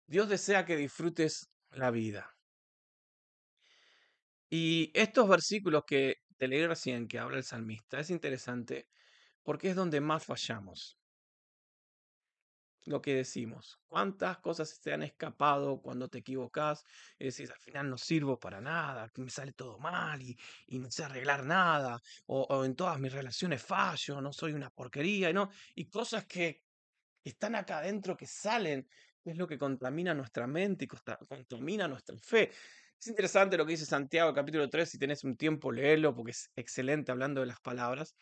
Dios 0.08 0.28
desea 0.28 0.66
que 0.66 0.76
disfrutes 0.76 1.50
la 1.72 1.92
vida. 1.92 2.36
Y 4.50 4.92
estos 4.94 5.28
versículos 5.28 5.84
que 5.86 6.18
te 6.38 6.48
leí 6.48 6.66
recién, 6.66 7.08
que 7.08 7.20
habla 7.20 7.38
el 7.38 7.44
salmista, 7.44 8.00
es 8.00 8.10
interesante 8.10 8.88
porque 9.44 9.70
es 9.70 9.76
donde 9.76 10.02
más 10.02 10.26
fallamos 10.26 10.98
lo 12.86 13.02
que 13.02 13.16
decimos. 13.16 13.80
¿Cuántas 13.88 14.38
cosas 14.40 14.80
te 14.80 14.94
han 14.94 15.04
escapado 15.04 15.82
cuando 15.82 16.08
te 16.08 16.20
equivocas? 16.20 16.84
Y 17.18 17.26
decís, 17.26 17.50
al 17.50 17.60
final 17.60 17.90
no 17.90 17.98
sirvo 17.98 18.40
para 18.40 18.62
nada, 18.62 19.12
me 19.16 19.30
sale 19.30 19.54
todo 19.54 19.78
mal 19.80 20.22
y, 20.22 20.38
no 20.80 20.90
sé 20.92 21.04
arreglar 21.04 21.46
nada, 21.46 22.02
o, 22.28 22.64
en 22.64 22.76
todas 22.76 23.00
mis 23.00 23.12
relaciones 23.12 23.62
fallo, 23.64 24.22
no 24.22 24.32
soy 24.32 24.54
una 24.54 24.70
porquería, 24.70 25.34
¿no? 25.34 25.50
Y 25.74 25.86
cosas 25.90 26.26
que 26.26 26.64
están 27.24 27.56
acá 27.56 27.80
adentro, 27.80 28.16
que 28.16 28.28
salen, 28.28 28.88
es 29.24 29.38
lo 29.38 29.48
que 29.48 29.58
contamina 29.58 30.14
nuestra 30.14 30.46
mente 30.46 30.86
y 30.86 30.88
contamina 30.88 31.88
nuestra 31.88 32.16
fe. 32.20 32.52
Es 33.00 33.08
interesante 33.08 33.58
lo 33.58 33.66
que 33.66 33.72
dice 33.72 33.86
Santiago, 33.86 34.34
capítulo 34.34 34.70
3, 34.70 34.90
si 34.90 35.00
tenés 35.00 35.24
un 35.24 35.36
tiempo, 35.36 35.72
léelo, 35.72 36.16
porque 36.16 36.32
es 36.32 36.52
excelente 36.56 37.12
hablando 37.12 37.42
de 37.42 37.48
las 37.48 37.60
palabras. 37.60 38.16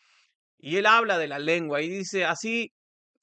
Y 0.58 0.76
él 0.76 0.86
habla 0.86 1.18
de 1.18 1.28
la 1.28 1.38
lengua 1.38 1.82
y 1.82 1.88
dice, 1.88 2.24
así 2.24 2.72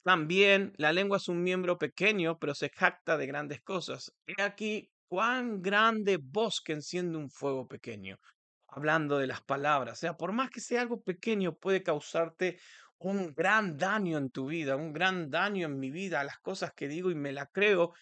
También 0.02 0.72
la 0.78 0.92
lengua 0.92 1.18
es 1.18 1.28
un 1.28 1.42
miembro 1.42 1.78
pequeño, 1.78 2.38
pero 2.38 2.54
se 2.54 2.70
jacta 2.70 3.16
de 3.16 3.26
grandes 3.26 3.62
cosas. 3.62 4.12
He 4.26 4.42
aquí 4.42 4.90
cuán 5.06 5.62
grande 5.62 6.18
bosque 6.20 6.72
enciende 6.72 7.18
un 7.18 7.30
fuego 7.30 7.68
pequeño. 7.68 8.18
Hablando 8.66 9.18
de 9.18 9.26
las 9.26 9.42
palabras, 9.42 9.98
o 9.98 10.00
sea, 10.00 10.16
por 10.16 10.32
más 10.32 10.50
que 10.50 10.60
sea 10.60 10.80
algo 10.80 11.02
pequeño, 11.02 11.54
puede 11.54 11.82
causarte 11.82 12.58
un 12.98 13.34
gran 13.34 13.76
daño 13.76 14.16
en 14.16 14.30
tu 14.30 14.46
vida, 14.46 14.76
un 14.76 14.92
gran 14.92 15.30
daño 15.30 15.66
en 15.66 15.78
mi 15.78 15.90
vida, 15.90 16.24
las 16.24 16.38
cosas 16.38 16.72
que 16.72 16.88
digo 16.88 17.10
y 17.10 17.14
me 17.14 17.32
la 17.32 17.46
creo, 17.46 17.92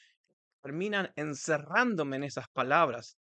terminan 0.63 1.13
encerrándome 1.17 2.17
en 2.17 2.25
esas 2.25 2.49
palabras. 2.49 3.19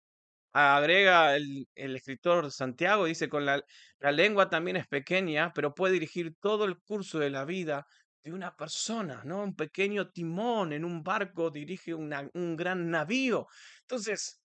Agrega 0.54 1.36
el, 1.36 1.68
escritor 1.76 2.52
Santiago, 2.52 3.06
dice, 3.06 3.28
con 3.28 3.46
la, 3.46 3.64
la 4.00 4.12
lengua 4.12 4.50
también 4.50 4.78
es 4.78 4.88
pequeña, 4.88 5.52
pero 5.54 5.74
puede 5.74 5.96
dirigir 5.96 6.36
todo 6.40 6.66
el 6.66 6.78
curso 6.80 7.20
de 7.20 7.32
la 7.32 7.44
vida 7.44 7.86
de 8.24 8.32
una 8.34 8.56
persona, 8.56 9.22
¿no? 9.26 9.44
Un 9.44 9.56
pequeño 9.56 10.10
timón 10.12 10.74
en 10.74 10.86
un 10.86 11.04
barco 11.04 11.50
dirige 11.52 11.94
un 11.94 12.56
gran 12.56 12.90
navío. 12.90 13.48
Entonces, 13.82 14.42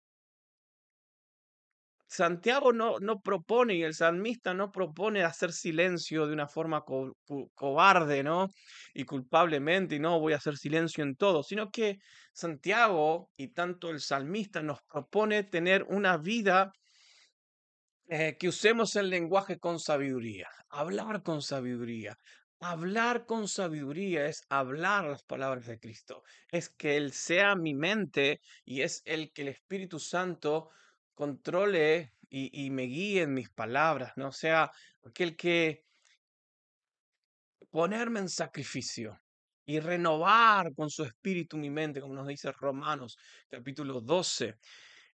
Santiago 2.10 2.72
no, 2.72 2.98
no 3.00 3.20
propone 3.20 3.74
y 3.74 3.82
el 3.82 3.94
salmista 3.94 4.54
no 4.54 4.70
propone 4.72 5.24
hacer 5.24 5.52
silencio 5.52 6.26
de 6.26 6.32
una 6.32 6.48
forma 6.48 6.80
co- 6.82 7.12
co- 7.26 7.50
cobarde, 7.54 8.22
¿no? 8.22 8.48
Y 8.94 9.04
culpablemente, 9.04 9.96
y 9.96 9.98
no 10.00 10.18
voy 10.18 10.32
a 10.32 10.36
hacer 10.36 10.56
silencio 10.56 11.04
en 11.04 11.16
todo, 11.16 11.42
sino 11.42 11.70
que 11.70 11.98
Santiago 12.32 13.30
y 13.36 13.48
tanto 13.52 13.90
el 13.90 14.00
salmista 14.00 14.62
nos 14.62 14.78
propone 14.90 15.44
tener 15.44 15.84
una 15.88 16.16
vida 16.16 16.72
eh, 18.08 18.36
que 18.38 18.48
usemos 18.48 18.96
el 18.96 19.10
lenguaje 19.10 19.58
con 19.58 19.78
sabiduría, 19.78 20.48
hablar 20.70 21.22
con 21.22 21.42
sabiduría. 21.42 22.16
Hablar 22.60 23.24
con 23.24 23.46
sabiduría 23.46 24.26
es 24.26 24.44
hablar 24.48 25.04
las 25.04 25.22
palabras 25.22 25.66
de 25.66 25.78
Cristo, 25.78 26.24
es 26.50 26.68
que 26.68 26.96
Él 26.96 27.12
sea 27.12 27.54
mi 27.54 27.72
mente 27.72 28.40
y 28.64 28.82
es 28.82 29.02
el 29.04 29.32
que 29.32 29.42
el 29.42 29.48
Espíritu 29.48 30.00
Santo 30.00 30.70
controle 31.14 32.14
y, 32.30 32.70
me 32.70 32.82
guíe 32.82 33.22
en 33.22 33.34
mis 33.34 33.48
palabras, 33.48 34.12
¿no? 34.16 34.32
Sea, 34.32 34.70
aquel 35.04 35.36
que 35.36 35.86
ponerme 37.70 38.20
en 38.20 38.28
sacrificio 38.28 39.20
y 39.64 39.78
renovar 39.80 40.74
con 40.74 40.90
su 40.90 41.04
espíritu 41.04 41.56
mi 41.56 41.70
mente, 41.70 42.00
como 42.00 42.14
nos 42.14 42.26
dice 42.26 42.50
Romanos 42.52 43.18
capítulo 43.48 44.00
12. 44.00 44.56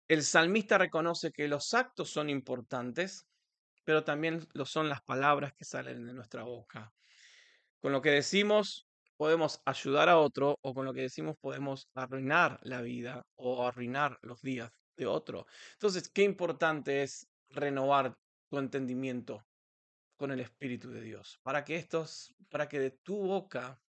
El 0.09 0.23
salmista 0.25 0.77
reconoce 0.77 1.31
que 1.31 1.47
los 1.49 1.73
actos 1.73 2.11
son 2.11 2.31
importantes, 2.31 3.27
pero 3.85 4.05
también 4.05 4.47
lo 4.55 4.65
son 4.67 4.89
las 4.89 5.03
palabras 5.03 5.53
que 5.53 5.65
salen 5.65 6.05
de 6.07 6.15
nuestra 6.15 6.43
boca. 6.43 6.93
Con 7.83 7.93
lo 7.93 8.03
que 8.03 8.11
decimos 8.11 8.87
podemos 9.17 9.61
ayudar 9.67 10.09
a 10.09 10.19
otro 10.19 10.57
o 10.63 10.75
con 10.75 10.85
lo 10.85 10.95
que 10.95 11.03
decimos 11.03 11.37
podemos 11.41 11.89
arruinar 11.95 12.59
la 12.63 12.83
vida 12.83 13.23
o 13.37 13.67
arruinar 13.67 14.19
los 14.23 14.41
días 14.43 14.71
de 14.97 15.07
otro. 15.07 15.47
Entonces, 15.75 16.11
qué 16.13 16.23
importante 16.23 17.03
es 17.03 17.27
renovar 17.51 18.15
tu 18.51 18.59
entendimiento 18.59 19.43
con 20.17 20.33
el 20.33 20.41
Espíritu 20.41 20.91
de 20.91 21.01
Dios, 21.01 21.39
para 21.43 21.65
que 21.65 21.77
estos, 21.77 22.35
para 22.51 22.69
que 22.69 22.81
de 22.81 22.91
tu 23.05 23.17
boca, 23.17 23.81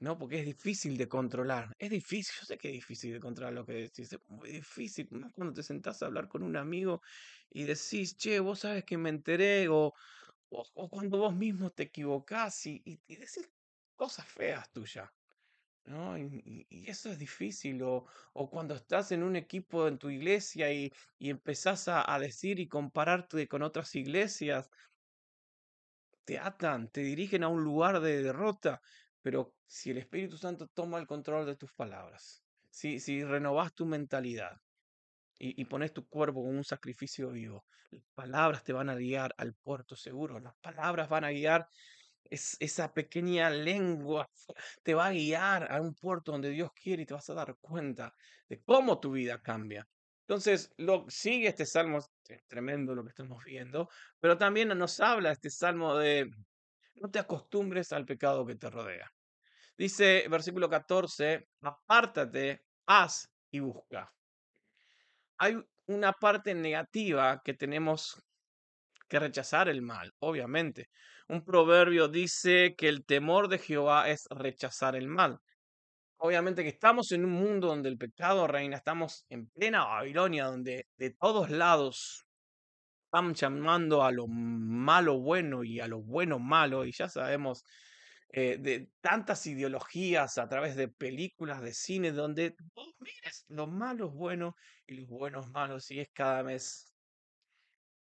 ¿no? 0.00 0.16
Porque 0.16 0.40
es 0.40 0.46
difícil 0.46 0.96
de 0.96 1.08
controlar, 1.08 1.74
es 1.78 1.90
difícil, 1.90 2.34
yo 2.40 2.46
sé 2.46 2.56
que 2.56 2.68
es 2.68 2.74
difícil 2.74 3.12
de 3.12 3.20
controlar 3.20 3.52
lo 3.52 3.66
que 3.66 3.74
decís, 3.74 4.12
es 4.12 4.20
muy 4.28 4.50
difícil, 4.50 5.08
más 5.10 5.32
cuando 5.34 5.52
te 5.54 5.62
sentás 5.62 6.02
a 6.02 6.06
hablar 6.06 6.28
con 6.28 6.42
un 6.42 6.56
amigo 6.56 7.02
y 7.50 7.64
decís, 7.64 8.16
che, 8.16 8.40
vos 8.40 8.60
sabes 8.60 8.84
que 8.84 8.96
me 8.96 9.10
enteré, 9.10 9.68
o, 9.68 9.92
o, 10.50 10.64
o 10.74 10.88
cuando 10.90 11.18
vos 11.18 11.34
mismo 11.34 11.70
te 11.70 11.84
equivocás 11.84 12.66
y, 12.66 12.82
y, 12.84 13.00
y 13.06 13.16
decís 13.16 13.50
cosas 13.96 14.26
feas 14.28 14.70
tuyas. 14.72 15.10
¿no? 15.84 16.18
Y, 16.18 16.66
y- 16.70 16.90
eso 16.90 17.10
es 17.10 17.18
difícil. 17.18 17.82
O, 17.82 18.06
o 18.34 18.50
cuando 18.50 18.74
estás 18.74 19.12
en 19.12 19.22
un 19.22 19.36
equipo 19.36 19.88
en 19.88 19.98
tu 19.98 20.10
iglesia 20.10 20.72
y, 20.72 20.92
y 21.18 21.30
empezás 21.30 21.88
a, 21.88 22.12
a 22.14 22.18
decir 22.20 22.60
y 22.60 22.68
compararte 22.68 23.48
con 23.48 23.62
otras 23.62 23.94
iglesias, 23.96 24.70
te 26.24 26.38
atan, 26.38 26.90
te 26.90 27.00
dirigen 27.02 27.42
a 27.44 27.48
un 27.48 27.64
lugar 27.64 28.00
de 28.00 28.22
derrota. 28.22 28.80
Pero 29.22 29.56
si 29.66 29.90
el 29.90 29.98
Espíritu 29.98 30.36
Santo 30.36 30.68
toma 30.68 30.98
el 30.98 31.06
control 31.06 31.46
de 31.46 31.56
tus 31.56 31.72
palabras, 31.74 32.44
si, 32.70 33.00
si 33.00 33.24
renovás 33.24 33.74
tu 33.74 33.86
mentalidad 33.86 34.52
y, 35.38 35.60
y 35.60 35.64
pones 35.66 35.92
tu 35.92 36.06
cuerpo 36.08 36.42
como 36.42 36.56
un 36.56 36.64
sacrificio 36.64 37.30
vivo, 37.30 37.64
las 37.90 38.04
palabras 38.14 38.64
te 38.64 38.72
van 38.72 38.90
a 38.90 38.94
guiar 38.94 39.34
al 39.38 39.54
puerto 39.54 39.96
seguro, 39.96 40.38
las 40.40 40.54
palabras 40.60 41.08
van 41.08 41.24
a 41.24 41.30
guiar 41.30 41.68
es, 42.30 42.56
esa 42.60 42.92
pequeña 42.92 43.50
lengua 43.50 44.28
te 44.82 44.94
va 44.94 45.06
a 45.06 45.12
guiar 45.12 45.70
a 45.72 45.80
un 45.80 45.94
puerto 45.94 46.32
donde 46.32 46.50
Dios 46.50 46.70
quiere 46.72 47.02
y 47.02 47.06
te 47.06 47.14
vas 47.14 47.28
a 47.30 47.34
dar 47.34 47.56
cuenta 47.60 48.14
de 48.48 48.60
cómo 48.62 49.00
tu 49.00 49.12
vida 49.12 49.40
cambia. 49.40 49.86
Entonces, 50.26 50.70
lo, 50.76 51.06
sigue 51.08 51.48
este 51.48 51.64
salmo, 51.64 51.98
es 51.98 52.46
tremendo 52.46 52.94
lo 52.94 53.02
que 53.02 53.10
estamos 53.10 53.42
viendo, 53.44 53.88
pero 54.20 54.36
también 54.36 54.68
nos 54.68 55.00
habla 55.00 55.32
este 55.32 55.48
salmo 55.48 55.96
de 55.96 56.30
no 56.96 57.10
te 57.10 57.18
acostumbres 57.18 57.92
al 57.92 58.04
pecado 58.04 58.44
que 58.44 58.56
te 58.56 58.68
rodea. 58.68 59.10
Dice 59.76 60.26
versículo 60.28 60.68
14, 60.68 61.48
apártate, 61.62 62.62
haz 62.86 63.30
y 63.50 63.60
busca. 63.60 64.12
Hay 65.38 65.56
una 65.86 66.12
parte 66.12 66.54
negativa 66.54 67.40
que 67.44 67.54
tenemos 67.54 68.22
que 69.08 69.18
rechazar 69.18 69.68
el 69.68 69.82
mal, 69.82 70.12
obviamente. 70.18 70.90
Un 71.28 71.44
proverbio 71.44 72.08
dice 72.08 72.74
que 72.76 72.88
el 72.88 73.04
temor 73.04 73.48
de 73.48 73.58
Jehová 73.58 74.08
es 74.08 74.26
rechazar 74.30 74.96
el 74.96 75.08
mal. 75.08 75.38
Obviamente 76.18 76.62
que 76.64 76.70
estamos 76.70 77.12
en 77.12 77.24
un 77.24 77.30
mundo 77.30 77.68
donde 77.68 77.88
el 77.88 77.96
pecado 77.96 78.46
reina, 78.48 78.76
estamos 78.76 79.24
en 79.28 79.48
plena 79.48 79.84
Babilonia, 79.84 80.46
donde 80.46 80.86
de 80.96 81.10
todos 81.10 81.50
lados 81.50 82.26
están 83.04 83.34
llamando 83.34 84.02
a 84.02 84.10
lo 84.10 84.26
malo 84.26 85.20
bueno 85.20 85.62
y 85.62 85.80
a 85.80 85.86
lo 85.86 86.00
bueno 86.00 86.38
malo, 86.38 86.84
y 86.84 86.92
ya 86.92 87.08
sabemos 87.08 87.64
eh, 88.30 88.58
de 88.58 88.90
tantas 89.00 89.46
ideologías 89.46 90.38
a 90.38 90.48
través 90.48 90.76
de 90.76 90.88
películas, 90.88 91.62
de 91.62 91.72
cine, 91.72 92.12
donde 92.12 92.54
vos 92.74 92.94
mires 93.00 93.44
los 93.48 93.70
malos 93.70 94.12
buenos 94.12 94.54
y 94.86 94.96
los 94.96 95.08
buenos 95.08 95.48
malos, 95.50 95.90
y 95.90 96.00
es 96.00 96.08
cada 96.12 96.42
vez, 96.42 96.92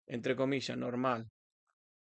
entre 0.07 0.35
comillas, 0.35 0.77
normal 0.79 1.31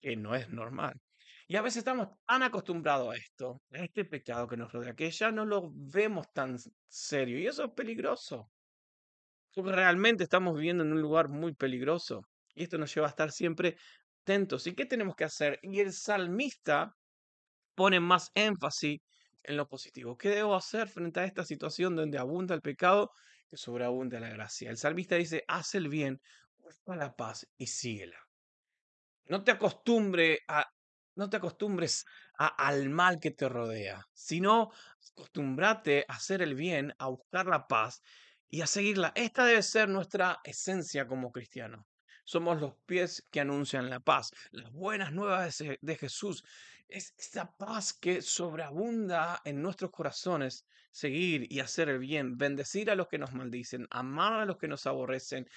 que 0.05 0.17
no 0.17 0.35
es 0.35 0.51
normal. 0.51 1.01
Y 1.49 1.57
a 1.57 1.63
veces 1.63 1.79
estamos 1.79 2.09
tan 2.27 2.43
acostumbrados 2.43 3.15
a 3.15 3.17
esto, 3.17 3.63
a 3.73 3.79
este 3.79 4.05
pecado 4.05 4.47
que 4.47 4.57
nos 4.57 4.71
rodea, 4.71 4.95
que 4.95 5.11
ya 5.11 5.31
no 5.31 5.47
lo 5.47 5.71
vemos 5.73 6.31
tan 6.33 6.57
serio. 6.89 7.39
Y 7.39 7.47
eso 7.47 7.65
es 7.65 7.71
peligroso, 7.73 8.51
porque 9.55 9.73
realmente 9.73 10.25
estamos 10.25 10.55
viviendo 10.55 10.85
en 10.85 10.93
un 10.93 11.01
lugar 11.01 11.29
muy 11.29 11.55
peligroso. 11.55 12.23
Y 12.55 12.65
esto 12.65 12.77
nos 12.77 12.95
lleva 12.95 13.07
a 13.07 13.11
estar 13.11 13.31
siempre 13.31 13.77
atentos. 14.23 14.67
¿Y 14.67 14.75
qué 14.75 14.85
tenemos 14.85 15.17
que 15.17 15.25
hacer? 15.25 15.59
Y 15.63 15.81
el 15.81 15.93
salmista 15.93 16.95
pone 17.75 18.01
más 18.01 18.31
énfasis 18.35 19.01
en 19.43 19.57
lo 19.57 19.69
positivo. 19.69 20.17
¿Qué 20.17 20.31
debo 20.31 20.55
hacer 20.55 20.89
frente 20.89 21.21
a 21.21 21.25
esta 21.25 21.45
situación 21.45 21.97
donde 21.97 22.19
abunda 22.19 22.55
el 22.55 22.63
pecado, 22.63 23.13
que 23.49 23.57
sobreabunda 23.57 24.21
la 24.21 24.31
gracia? 24.31 24.71
El 24.71 24.79
salmista 24.79 25.17
dice, 25.17 25.45
haz 25.49 25.75
el 25.75 25.89
bien, 25.89 26.21
busca 26.59 26.97
la 26.97 27.15
paz 27.15 27.47
y 27.57 27.67
síguela. 27.67 28.19
No 29.27 29.45
te 29.45 29.53
acostumbre 29.53 30.41
a, 30.49 30.71
no 31.17 31.31
te 31.31 31.37
acostumbres 31.37 32.05
al 32.37 32.91
mal 32.91 33.21
que 33.21 33.31
te 33.31 33.49
rodea, 33.49 34.07
sino 34.13 34.71
acostumbrate 35.13 36.05
a 36.09 36.15
hacer 36.15 36.43
el 36.43 36.55
bien, 36.55 36.95
a 36.99 37.09
buscar 37.09 37.47
la 37.47 37.67
paz 37.67 38.03
y 38.49 38.63
a 38.63 38.67
seguirla. 38.67 39.13
Esta 39.15 39.45
debe 39.45 39.63
ser 39.63 39.89
nuestra 39.89 40.41
esencia 40.45 41.07
como 41.07 41.33
cristianos. 41.33 41.87
Somos 42.25 42.61
los 42.61 42.75
pies 42.87 43.27
que 43.31 43.41
anuncian 43.41 43.91
la 43.91 44.01
paz, 44.01 44.31
las 44.51 44.73
buenas 44.73 45.13
nuevas 45.13 45.63
de 45.81 45.97
Jesús. 45.97 46.43
Es 46.89 47.15
esa 47.19 47.51
paz 47.57 47.93
que 47.93 48.23
sobreabunda 48.23 49.41
en 49.45 49.63
nuestros 49.63 49.91
corazones. 49.91 50.67
Seguir 50.93 51.51
y 51.51 51.59
hacer 51.59 51.89
el 51.89 51.99
bien, 51.99 52.37
bendecir 52.39 52.89
a 52.89 52.95
los 52.95 53.09
que 53.09 53.19
nos 53.19 53.33
maldicen, 53.33 53.89
amar 53.91 54.35
a 54.35 54.45
los 54.45 54.59
que 54.59 54.69
nos 54.69 54.87
aborrecen, 54.87 55.49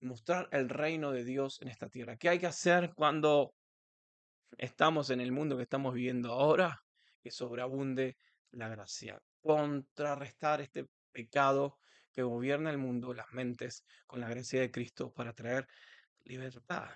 mostrar 0.00 0.48
el 0.52 0.68
reino 0.68 1.12
de 1.12 1.24
Dios 1.24 1.62
en 1.62 1.68
esta 1.68 1.88
tierra. 1.88 2.16
¿Qué 2.16 2.28
hay 2.28 2.38
que 2.38 2.46
hacer 2.46 2.92
cuando 2.94 3.54
estamos 4.58 5.08
en 5.08 5.20
el 5.20 5.32
mundo 5.32 5.56
que 5.56 5.62
estamos 5.62 5.94
viviendo 5.94 6.32
ahora? 6.32 6.84
Que 7.22 7.30
sobreabunde 7.30 8.18
la 8.50 8.68
gracia. 8.68 9.18
Contrarrestar 9.40 10.60
este 10.60 10.86
pecado 11.10 11.78
que 12.12 12.22
gobierna 12.22 12.70
el 12.70 12.78
mundo, 12.78 13.14
las 13.14 13.32
mentes, 13.32 13.84
con 14.06 14.20
la 14.20 14.28
gracia 14.28 14.60
de 14.60 14.70
Cristo 14.70 15.12
para 15.12 15.32
traer 15.32 15.66
libertad. 16.24 16.90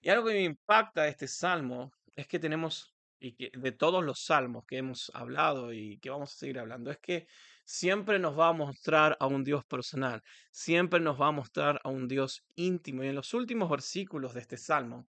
Y 0.00 0.10
algo 0.10 0.28
que 0.28 0.34
me 0.34 0.44
impacta 0.44 1.02
de 1.02 1.10
este 1.10 1.26
salmo 1.26 1.92
es 2.18 2.26
que 2.26 2.38
tenemos, 2.40 2.94
y 3.20 3.32
que 3.32 3.50
de 3.54 3.72
todos 3.72 4.04
los 4.04 4.24
salmos 4.24 4.64
que 4.66 4.78
hemos 4.78 5.10
hablado 5.14 5.72
y 5.72 5.98
que 5.98 6.10
vamos 6.10 6.34
a 6.34 6.38
seguir 6.38 6.58
hablando, 6.58 6.90
es 6.90 6.98
que 6.98 7.28
siempre 7.64 8.18
nos 8.18 8.36
va 8.38 8.48
a 8.48 8.52
mostrar 8.52 9.16
a 9.20 9.26
un 9.26 9.44
Dios 9.44 9.64
personal, 9.64 10.22
siempre 10.50 10.98
nos 10.98 11.20
va 11.20 11.28
a 11.28 11.32
mostrar 11.32 11.80
a 11.84 11.88
un 11.88 12.08
Dios 12.08 12.44
íntimo. 12.56 13.04
Y 13.04 13.08
en 13.08 13.14
los 13.14 13.34
últimos 13.34 13.70
versículos 13.70 14.34
de 14.34 14.40
este 14.40 14.56
salmo, 14.56 15.06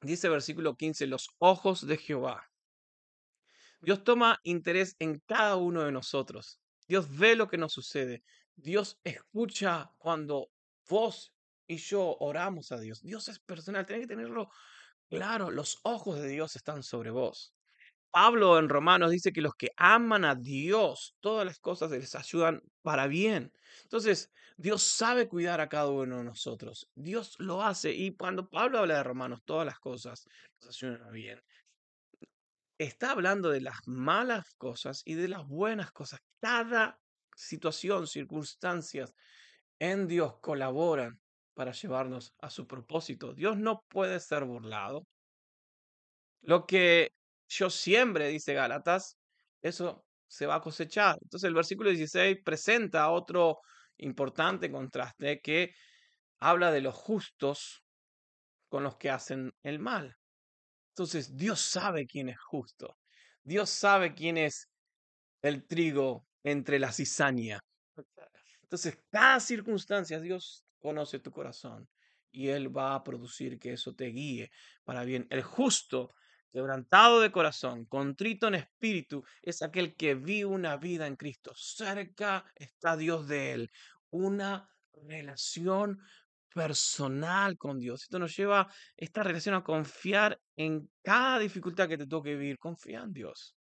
dice 0.00 0.28
versículo 0.30 0.74
15, 0.74 1.06
los 1.06 1.28
ojos 1.38 1.86
de 1.86 1.98
Jehová 1.98 2.50
Dios 3.84 4.02
toma 4.02 4.40
interés 4.44 4.96
en 4.98 5.18
cada 5.26 5.56
uno 5.56 5.82
de 5.82 5.92
nosotros. 5.92 6.58
Dios 6.88 7.06
ve 7.18 7.36
lo 7.36 7.48
que 7.48 7.58
nos 7.58 7.74
sucede. 7.74 8.24
Dios 8.56 8.98
escucha 9.04 9.92
cuando 9.98 10.50
vos 10.88 11.34
y 11.66 11.76
yo 11.76 12.16
oramos 12.20 12.72
a 12.72 12.78
Dios. 12.78 13.02
Dios 13.02 13.28
es 13.28 13.38
personal, 13.38 13.84
tenés 13.84 14.02
que 14.02 14.14
tenerlo 14.14 14.48
claro. 15.16 15.50
Los 15.50 15.78
ojos 15.82 16.20
de 16.20 16.28
Dios 16.28 16.56
están 16.56 16.82
sobre 16.82 17.10
vos. 17.10 17.54
Pablo 18.10 18.58
en 18.58 18.68
Romanos 18.68 19.10
dice 19.10 19.32
que 19.32 19.40
los 19.40 19.54
que 19.56 19.70
aman 19.76 20.24
a 20.24 20.36
Dios, 20.36 21.16
todas 21.20 21.44
las 21.44 21.58
cosas 21.58 21.90
les 21.90 22.14
ayudan 22.14 22.62
para 22.82 23.08
bien. 23.08 23.52
Entonces, 23.82 24.30
Dios 24.56 24.82
sabe 24.82 25.28
cuidar 25.28 25.60
a 25.60 25.68
cada 25.68 25.88
uno 25.88 26.18
de 26.18 26.24
nosotros. 26.24 26.88
Dios 26.94 27.34
lo 27.40 27.62
hace. 27.62 27.92
Y 27.92 28.14
cuando 28.14 28.48
Pablo 28.48 28.78
habla 28.78 28.98
de 28.98 29.02
Romanos, 29.02 29.40
todas 29.44 29.66
las 29.66 29.80
cosas 29.80 30.28
nos 30.62 30.76
ayudan 30.76 31.02
a 31.02 31.10
bien. 31.10 31.42
Está 32.78 33.10
hablando 33.10 33.50
de 33.50 33.60
las 33.60 33.86
malas 33.86 34.54
cosas 34.54 35.02
y 35.04 35.14
de 35.14 35.28
las 35.28 35.46
buenas 35.48 35.90
cosas. 35.90 36.20
Cada 36.40 37.00
situación, 37.34 38.06
circunstancias 38.06 39.12
en 39.80 40.06
Dios 40.06 40.38
colaboran 40.40 41.20
para 41.54 41.72
llevarnos 41.72 42.34
a 42.40 42.50
su 42.50 42.66
propósito. 42.66 43.34
Dios 43.34 43.56
no 43.56 43.82
puede 43.88 44.20
ser 44.20 44.44
burlado. 44.44 45.06
Lo 46.42 46.66
que 46.66 47.10
yo 47.48 47.70
siembre, 47.70 48.28
dice 48.28 48.54
Gálatas, 48.54 49.16
eso 49.62 50.04
se 50.26 50.46
va 50.46 50.56
a 50.56 50.60
cosechar. 50.60 51.16
Entonces 51.22 51.48
el 51.48 51.54
versículo 51.54 51.90
16 51.90 52.38
presenta 52.44 53.10
otro 53.10 53.60
importante 53.98 54.70
contraste 54.70 55.40
que 55.40 55.74
habla 56.40 56.72
de 56.72 56.80
los 56.80 56.94
justos 56.94 57.82
con 58.68 58.82
los 58.82 58.96
que 58.96 59.10
hacen 59.10 59.52
el 59.62 59.78
mal. 59.78 60.16
Entonces 60.90 61.36
Dios 61.36 61.60
sabe 61.60 62.06
quién 62.06 62.28
es 62.28 62.40
justo. 62.40 62.96
Dios 63.42 63.70
sabe 63.70 64.14
quién 64.14 64.38
es 64.38 64.68
el 65.42 65.66
trigo 65.66 66.26
entre 66.42 66.78
la 66.78 66.92
cizaña. 66.92 67.60
Entonces, 68.62 68.98
cada 69.10 69.38
circunstancia, 69.40 70.18
Dios 70.20 70.63
conoce 70.84 71.18
tu 71.18 71.30
corazón 71.30 71.88
y 72.30 72.48
Él 72.48 72.76
va 72.76 72.94
a 72.94 73.02
producir 73.02 73.58
que 73.58 73.72
eso 73.72 73.94
te 73.94 74.08
guíe 74.08 74.50
para 74.84 75.02
bien. 75.04 75.26
El 75.30 75.42
justo 75.42 76.14
Quebrantado 76.52 77.20
de 77.20 77.32
corazón, 77.32 77.84
contrito 77.86 78.46
en 78.46 78.54
espíritu, 78.54 79.24
es 79.42 79.60
aquel 79.60 79.96
que 79.96 80.14
vive 80.14 80.44
una 80.44 80.76
vida 80.76 81.08
en 81.08 81.16
Cristo. 81.16 81.52
Cerca 81.56 82.44
está 82.54 82.96
Dios 82.96 83.26
de 83.26 83.50
él. 83.54 83.72
Una 84.10 84.70
relación 84.92 85.98
personal 86.54 87.58
con 87.58 87.80
Dios. 87.80 88.04
Esto 88.04 88.20
nos 88.20 88.36
lleva, 88.36 88.72
esta 88.96 89.24
relación, 89.24 89.56
a 89.56 89.64
confiar 89.64 90.40
en 90.54 90.88
cada 91.02 91.40
dificultad 91.40 91.88
que 91.88 91.98
te 91.98 92.06
toque 92.06 92.36
vivir. 92.36 92.60
Confía 92.60 93.00
en 93.00 93.12
Dios. 93.12 93.56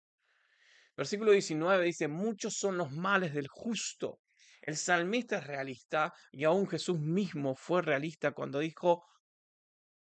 Versículo 0.95 1.31
19 1.31 1.85
dice, 1.85 2.07
muchos 2.07 2.53
son 2.53 2.77
los 2.77 2.91
males 2.91 3.33
del 3.33 3.47
justo. 3.47 4.19
El 4.65 4.77
salmista 4.77 5.39
es 5.39 5.47
realista 5.47 6.13
y 6.31 6.45
aún 6.45 6.67
Jesús 6.69 6.97
mismo 6.97 7.53
fue 7.53 7.81
realista 7.81 8.31
cuando 8.31 8.59
dijo, 8.59 9.05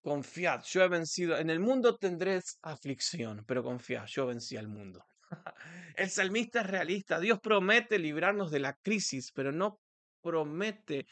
Confiad, 0.02 0.62
yo 0.64 0.82
he 0.82 0.88
vencido. 0.88 1.36
En 1.36 1.50
el 1.50 1.58
mundo 1.58 1.96
tendréis 1.96 2.58
aflicción, 2.62 3.44
pero 3.46 3.62
confiad, 3.62 4.06
yo 4.06 4.26
vencí 4.26 4.56
al 4.56 4.68
mundo. 4.68 5.04
el 5.96 6.10
salmista 6.10 6.60
es 6.60 6.66
realista. 6.68 7.18
Dios 7.18 7.40
promete 7.40 7.98
librarnos 7.98 8.50
de 8.50 8.60
la 8.60 8.74
crisis, 8.74 9.32
pero 9.32 9.50
no 9.50 9.80
promete 10.20 11.06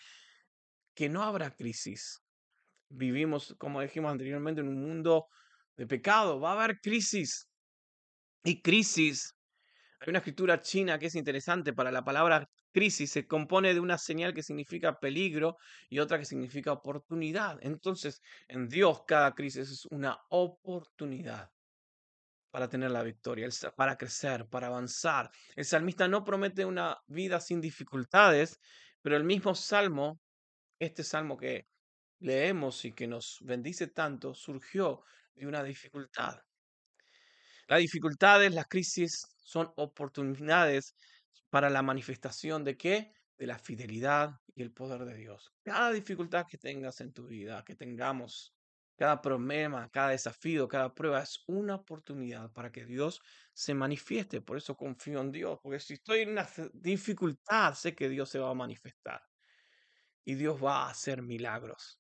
que 0.95 1.09
no 1.09 1.23
habrá 1.23 1.51
crisis. 1.51 2.21
Vivimos, 2.89 3.55
como 3.59 3.81
dijimos 3.81 4.13
anteriormente, 4.13 4.61
en 4.61 4.69
un 4.69 4.81
mundo 4.81 5.29
de 5.77 5.87
pecado. 5.87 6.41
Va 6.41 6.51
a 6.51 6.63
haber 6.63 6.81
crisis. 6.81 7.49
Y 8.45 8.61
crisis. 8.61 9.37
Hay 10.01 10.11
una 10.11 10.19
escritura 10.19 10.61
china 10.61 10.99
que 10.99 11.07
es 11.07 11.15
interesante 11.15 11.73
para 11.73 11.93
la 11.93 12.05
palabra 12.05 12.49
crisis 12.73 13.11
se 13.11 13.27
compone 13.27 13.75
de 13.75 13.81
una 13.81 13.99
señal 13.99 14.35
que 14.35 14.43
significa 14.43 14.99
peligro 14.99 15.57
y 15.89 15.99
otra 15.99 16.19
que 16.19 16.25
significa 16.25 16.73
oportunidad. 16.73 17.59
Entonces, 17.63 18.23
en 18.49 18.69
Dios 18.69 19.03
cada 19.07 19.35
crisis 19.35 19.71
es 19.71 19.87
una 19.87 20.19
oportunidad 20.29 21.51
para 22.51 22.69
tener 22.69 22.91
la 22.91 23.03
victoria, 23.03 23.49
para 23.77 23.97
crecer, 23.97 24.47
para 24.49 24.67
avanzar. 24.67 25.31
El 25.55 25.65
salmista 25.65 26.09
no 26.09 26.25
promete 26.25 26.65
una 26.65 26.99
vida 27.07 27.41
sin 27.41 27.61
dificultades, 27.61 28.59
pero 29.03 29.17
el 29.17 29.25
mismo 29.25 29.55
salmo, 29.55 30.21
este 30.79 31.05
salmo 31.05 31.37
que 31.37 31.67
leemos 32.19 32.85
y 32.85 32.93
que 32.93 33.07
nos 33.07 33.39
bendice 33.43 33.87
tanto, 33.87 34.35
surgió 34.35 35.03
de 35.35 35.47
una 35.47 35.63
dificultad. 35.63 36.41
Las 37.69 37.79
dificultades, 37.79 38.53
las 38.53 38.67
crisis 38.67 39.27
son 39.45 39.73
oportunidades 39.77 40.95
para 41.51 41.69
la 41.69 41.83
manifestación 41.83 42.65
de 42.65 42.77
qué? 42.77 43.13
De 43.37 43.47
la 43.47 43.59
fidelidad 43.59 44.41
y 44.55 44.63
el 44.63 44.73
poder 44.73 45.05
de 45.05 45.15
Dios. 45.15 45.53
Cada 45.63 45.93
dificultad 45.93 46.47
que 46.49 46.59
tengas 46.59 47.01
en 47.01 47.13
tu 47.13 47.27
vida, 47.27 47.65
que 47.65 47.75
tengamos, 47.75 48.55
cada 48.97 49.21
problema, 49.21 49.89
cada 49.91 50.11
desafío, 50.11 50.69
cada 50.69 50.95
prueba 50.95 51.23
es 51.23 51.43
una 51.47 51.77
oportunidad 51.77 52.53
para 52.53 52.71
que 52.71 52.85
Dios 52.85 53.21
se 53.55 53.75
manifieste. 53.75 54.43
Por 54.43 54.59
eso 54.59 54.77
confío 54.77 55.21
en 55.21 55.33
Dios, 55.33 55.59
porque 55.63 55.81
si 55.81 55.95
estoy 55.95 56.21
en 56.21 56.31
una 56.31 56.47
dificultad, 56.75 57.75
sé 57.75 57.95
que 57.95 58.09
Dios 58.09 58.29
se 58.29 58.39
va 58.39 58.51
a 58.51 58.55
manifestar 58.55 59.23
y 60.25 60.35
Dios 60.35 60.63
va 60.63 60.85
a 60.85 60.91
hacer 60.91 61.23
milagros. 61.23 61.99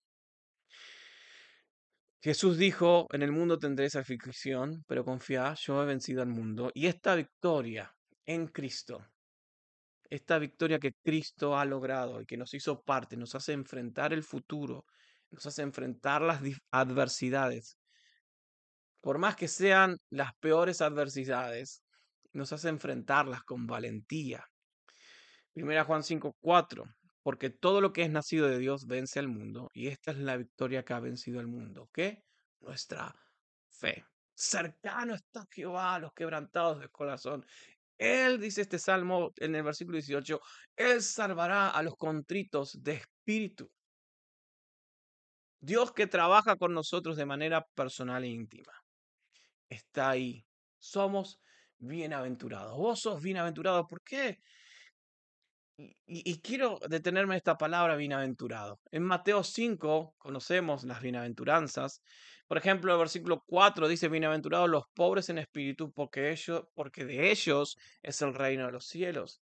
Jesús 2.23 2.59
dijo, 2.59 3.07
en 3.13 3.23
el 3.23 3.33
mundo 3.33 3.59
tendréis 3.59 3.97
aflicción, 3.97 4.85
pero 4.87 5.03
confía, 5.03 5.55
yo 5.55 5.83
he 5.83 5.87
vencido 5.87 6.21
al 6.21 6.29
mundo. 6.29 6.71
Y 6.75 6.87
esta 6.87 7.15
victoria 7.15 7.97
en 8.27 8.49
Cristo 8.49 9.07
esta 10.11 10.39
victoria 10.39 10.81
que 10.81 10.93
Cristo 11.03 11.57
ha 11.57 11.65
logrado 11.65 12.21
y 12.21 12.27
que 12.27 12.37
nos 12.37 12.53
hizo 12.53 12.83
parte, 12.83 13.17
nos 13.17 13.35
hace 13.37 13.53
enfrentar 13.53 14.13
el 14.13 14.25
futuro, 14.25 14.85
nos 15.31 15.47
hace 15.47 15.63
enfrentar 15.63 16.21
las 16.21 16.43
adversidades. 16.73 17.79
Por 19.01 19.19
más 19.19 19.37
que 19.37 19.47
sean 19.47 19.97
las 20.11 20.35
peores 20.41 20.81
adversidades, 20.81 21.83
nos 22.33 22.53
hace 22.53 22.69
enfrentarlas 22.69 23.45
con 23.45 23.67
valentía. 23.67 24.45
Primera 25.53 25.85
Juan 25.85 26.03
5:4, 26.03 26.85
porque 27.23 27.51
todo 27.51 27.81
lo 27.81 27.93
que 27.93 28.03
es 28.03 28.11
nacido 28.11 28.49
de 28.49 28.59
Dios 28.59 28.87
vence 28.87 29.21
al 29.21 29.29
mundo, 29.29 29.71
y 29.73 29.87
esta 29.87 30.11
es 30.11 30.19
la 30.19 30.37
victoria 30.37 30.85
que 30.85 30.93
ha 30.93 31.01
vencido 31.01 31.39
al 31.39 31.47
mundo, 31.47 31.89
¿qué? 31.93 32.25
Nuestra 32.61 33.15
fe. 33.69 34.05
Cercano 34.35 35.15
está 35.15 35.47
Jehová 35.51 35.99
los 35.99 36.13
quebrantados 36.15 36.81
de 36.81 36.89
corazón 36.89 37.45
él, 38.01 38.41
dice 38.41 38.63
este 38.63 38.79
salmo 38.79 39.31
en 39.37 39.55
el 39.55 39.63
versículo 39.63 39.97
18, 39.97 40.41
Él 40.75 41.03
salvará 41.03 41.69
a 41.69 41.83
los 41.83 41.97
contritos 41.97 42.83
de 42.83 42.95
espíritu. 42.95 43.71
Dios 45.61 45.93
que 45.93 46.07
trabaja 46.07 46.57
con 46.57 46.73
nosotros 46.73 47.19
de 47.19 47.27
manera 47.27 47.67
personal 47.75 48.25
e 48.25 48.29
íntima. 48.29 48.73
Está 49.69 50.09
ahí. 50.09 50.47
Somos 50.79 51.39
bienaventurados. 51.77 52.75
Vos 52.79 53.01
sos 53.01 53.21
bienaventurado. 53.21 53.87
¿Por 53.87 54.01
qué? 54.03 54.39
Y, 56.07 56.41
quiero 56.41 56.79
detenerme 56.89 57.35
en 57.35 57.39
esta 57.39 57.59
palabra 57.59 57.97
bienaventurado. 57.97 58.81
En 58.91 59.03
Mateo 59.03 59.45
5 59.45 60.15
conocemos 60.17 60.85
las 60.85 61.03
bienaventuranzas. 61.03 62.03
Por 62.51 62.59
ejemplo, 62.59 62.93
el 62.93 62.99
versículo 62.99 63.45
4 63.47 63.87
dice, 63.87 64.09
bienaventurados 64.09 64.69
los 64.69 64.83
pobres 64.93 65.29
en 65.29 65.39
espíritu, 65.39 65.93
porque, 65.93 66.33
ellos, 66.33 66.65
porque 66.75 67.05
de 67.05 67.31
ellos 67.31 67.77
es 68.03 68.21
el 68.23 68.35
reino 68.35 68.67
de 68.67 68.73
los 68.73 68.89
cielos. 68.89 69.41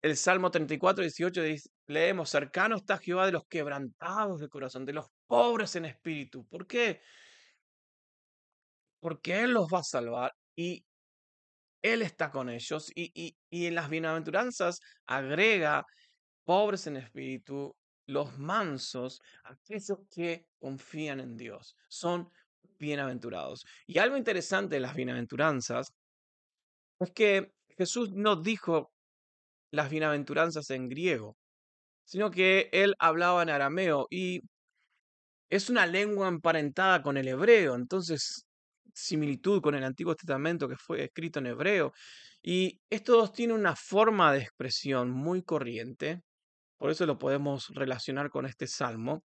El 0.00 0.16
Salmo 0.16 0.52
34, 0.52 1.02
18 1.02 1.42
dice, 1.42 1.70
leemos, 1.88 2.30
cercano 2.30 2.76
está 2.76 2.98
Jehová 2.98 3.26
de 3.26 3.32
los 3.32 3.48
quebrantados 3.48 4.40
de 4.40 4.48
corazón, 4.48 4.86
de 4.86 4.92
los 4.92 5.06
pobres 5.26 5.74
en 5.74 5.86
espíritu. 5.86 6.46
¿Por 6.46 6.68
qué? 6.68 7.00
Porque 9.00 9.40
Él 9.40 9.50
los 9.50 9.66
va 9.66 9.80
a 9.80 9.82
salvar 9.82 10.32
y 10.54 10.86
él 11.82 12.02
está 12.02 12.30
con 12.30 12.48
ellos 12.48 12.92
y, 12.94 13.34
en 13.50 13.74
las 13.74 13.90
bienaventuranzas 13.90 14.78
agrega 15.04 15.84
pobres 16.44 16.86
en 16.86 16.96
espíritu, 16.96 17.74
los 18.10 18.38
mansos, 18.38 19.20
aquellos 19.44 19.98
que 20.10 20.46
confían 20.58 21.20
en 21.20 21.36
Dios, 21.36 21.76
son 21.88 22.30
bienaventurados. 22.78 23.64
Y 23.86 23.98
algo 23.98 24.16
interesante 24.16 24.76
de 24.76 24.80
las 24.80 24.94
bienaventuranzas 24.94 25.92
es 27.00 27.10
que 27.12 27.52
Jesús 27.76 28.12
no 28.12 28.36
dijo 28.36 28.92
las 29.72 29.90
bienaventuranzas 29.90 30.70
en 30.70 30.88
griego, 30.88 31.36
sino 32.04 32.30
que 32.30 32.68
él 32.72 32.94
hablaba 32.98 33.42
en 33.42 33.50
arameo 33.50 34.06
y 34.10 34.40
es 35.48 35.70
una 35.70 35.86
lengua 35.86 36.28
emparentada 36.28 37.02
con 37.02 37.16
el 37.16 37.28
hebreo, 37.28 37.74
entonces 37.74 38.46
similitud 38.94 39.60
con 39.60 39.74
el 39.74 39.84
Antiguo 39.84 40.14
Testamento 40.14 40.68
que 40.68 40.76
fue 40.76 41.04
escrito 41.04 41.38
en 41.38 41.46
hebreo. 41.46 41.92
Y 42.42 42.80
estos 42.90 43.16
dos 43.16 43.32
tienen 43.32 43.56
una 43.56 43.76
forma 43.76 44.32
de 44.32 44.40
expresión 44.40 45.10
muy 45.10 45.42
corriente, 45.42 46.22
por 46.80 46.90
eso 46.90 47.04
lo 47.04 47.18
podemos 47.18 47.68
relacionar 47.74 48.30
con 48.30 48.46
este 48.46 48.66
salmo, 48.66 49.22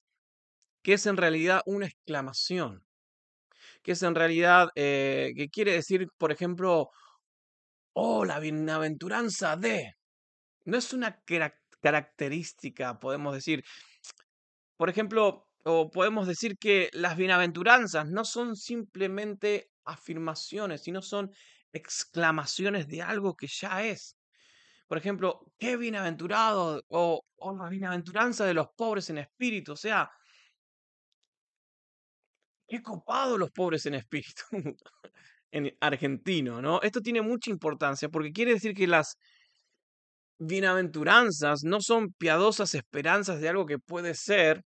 que 0.82 0.92
es 0.92 1.06
en 1.06 1.16
realidad 1.16 1.62
una 1.64 1.86
exclamación, 1.86 2.84
que 3.82 3.92
es 3.92 4.02
en 4.02 4.14
realidad, 4.14 4.68
eh, 4.74 5.32
que 5.34 5.48
quiere 5.48 5.72
decir, 5.72 6.08
por 6.18 6.30
ejemplo, 6.30 6.90
oh, 7.94 8.26
la 8.26 8.38
bienaventuranza 8.38 9.56
de. 9.56 9.94
No 10.66 10.76
es 10.76 10.92
una 10.92 11.22
característica, 11.80 12.98
podemos 13.00 13.34
decir. 13.34 13.64
Por 14.76 14.90
ejemplo, 14.90 15.48
o 15.64 15.90
podemos 15.90 16.26
decir 16.26 16.58
que 16.58 16.90
las 16.92 17.16
bienaventuranzas 17.16 18.06
no 18.06 18.26
son 18.26 18.56
simplemente 18.56 19.70
afirmaciones, 19.86 20.82
sino 20.82 21.00
son 21.00 21.30
exclamaciones 21.72 22.88
de 22.88 23.00
algo 23.00 23.36
que 23.36 23.46
ya 23.46 23.84
es. 23.86 24.17
Por 24.88 24.96
ejemplo, 24.96 25.52
qué 25.58 25.76
bienaventurado 25.76 26.82
o, 26.88 27.22
la 27.56 27.68
bienaventuranza 27.68 28.46
de 28.46 28.54
los 28.54 28.68
pobres 28.74 29.10
en 29.10 29.18
espíritu. 29.18 29.72
O 29.72 29.76
sea, 29.76 30.10
qué 32.66 32.82
copado 32.82 33.36
los 33.36 33.50
pobres 33.50 33.84
en 33.86 33.94
espíritu 33.94 34.42
en 35.52 35.76
argentino, 35.80 36.62
¿no? 36.62 36.80
Esto 36.80 37.02
tiene 37.02 37.20
mucha 37.20 37.50
importancia 37.50 38.08
porque 38.08 38.32
quiere 38.32 38.54
decir 38.54 38.74
que 38.74 38.86
las 38.86 39.18
bienaventuranzas 40.38 41.64
no 41.64 41.80
son 41.80 42.12
piadosas 42.14 42.74
esperanzas 42.74 43.40
de 43.40 43.48
algo 43.50 43.66
que 43.66 43.78
puede 43.78 44.14
ser 44.14 44.64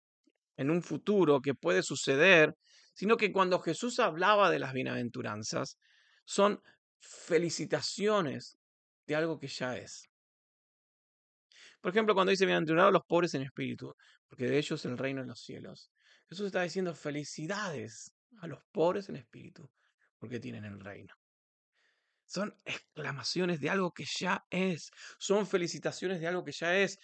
en 0.57 0.71
un 0.71 0.83
futuro, 0.83 1.43
que 1.43 1.55
puede 1.55 1.83
suceder, 1.83 2.55
sino 2.95 3.19
que 3.19 3.33
cuando 3.33 3.61
Jesús 3.61 3.99
hablaba 4.01 4.51
de 4.51 4.61
las 4.61 4.73
bienaventuranzas, 4.73 5.77
son 6.25 6.63
felicitaciones 7.01 8.57
de 9.07 9.17
algo 9.17 9.39
que 9.39 9.49
ya 9.49 9.77
es. 9.77 10.09
Por 11.81 11.91
ejemplo, 11.93 12.15
cuando 12.15 12.31
dice 12.31 12.47
bienaventurados 12.47 12.93
los 12.93 13.05
pobres 13.07 13.35
en 13.35 13.43
espíritu, 13.43 13.95
porque 14.29 14.47
de 14.47 14.59
ellos 14.59 14.85
el 14.85 14.99
reino 14.99 15.21
de 15.21 15.29
los 15.29 15.41
cielos. 15.41 15.91
Jesús 16.29 16.47
está 16.47 16.63
diciendo 16.63 16.95
felicidades 16.95 18.13
a 18.41 18.47
los 18.47 18.59
pobres 18.73 19.09
en 19.09 19.17
espíritu, 19.17 19.71
porque 20.19 20.41
tienen 20.41 20.65
el 20.65 20.81
reino. 20.81 21.15
Son 22.27 22.53
exclamaciones 22.65 23.61
de 23.61 23.71
algo 23.71 23.93
que 23.93 24.05
ya 24.05 24.45
es. 24.51 24.91
Son 25.19 25.47
felicitaciones 25.47 26.21
de 26.21 26.27
algo 26.27 26.43
que 26.43 26.53
ya 26.53 26.77
es. 26.77 26.99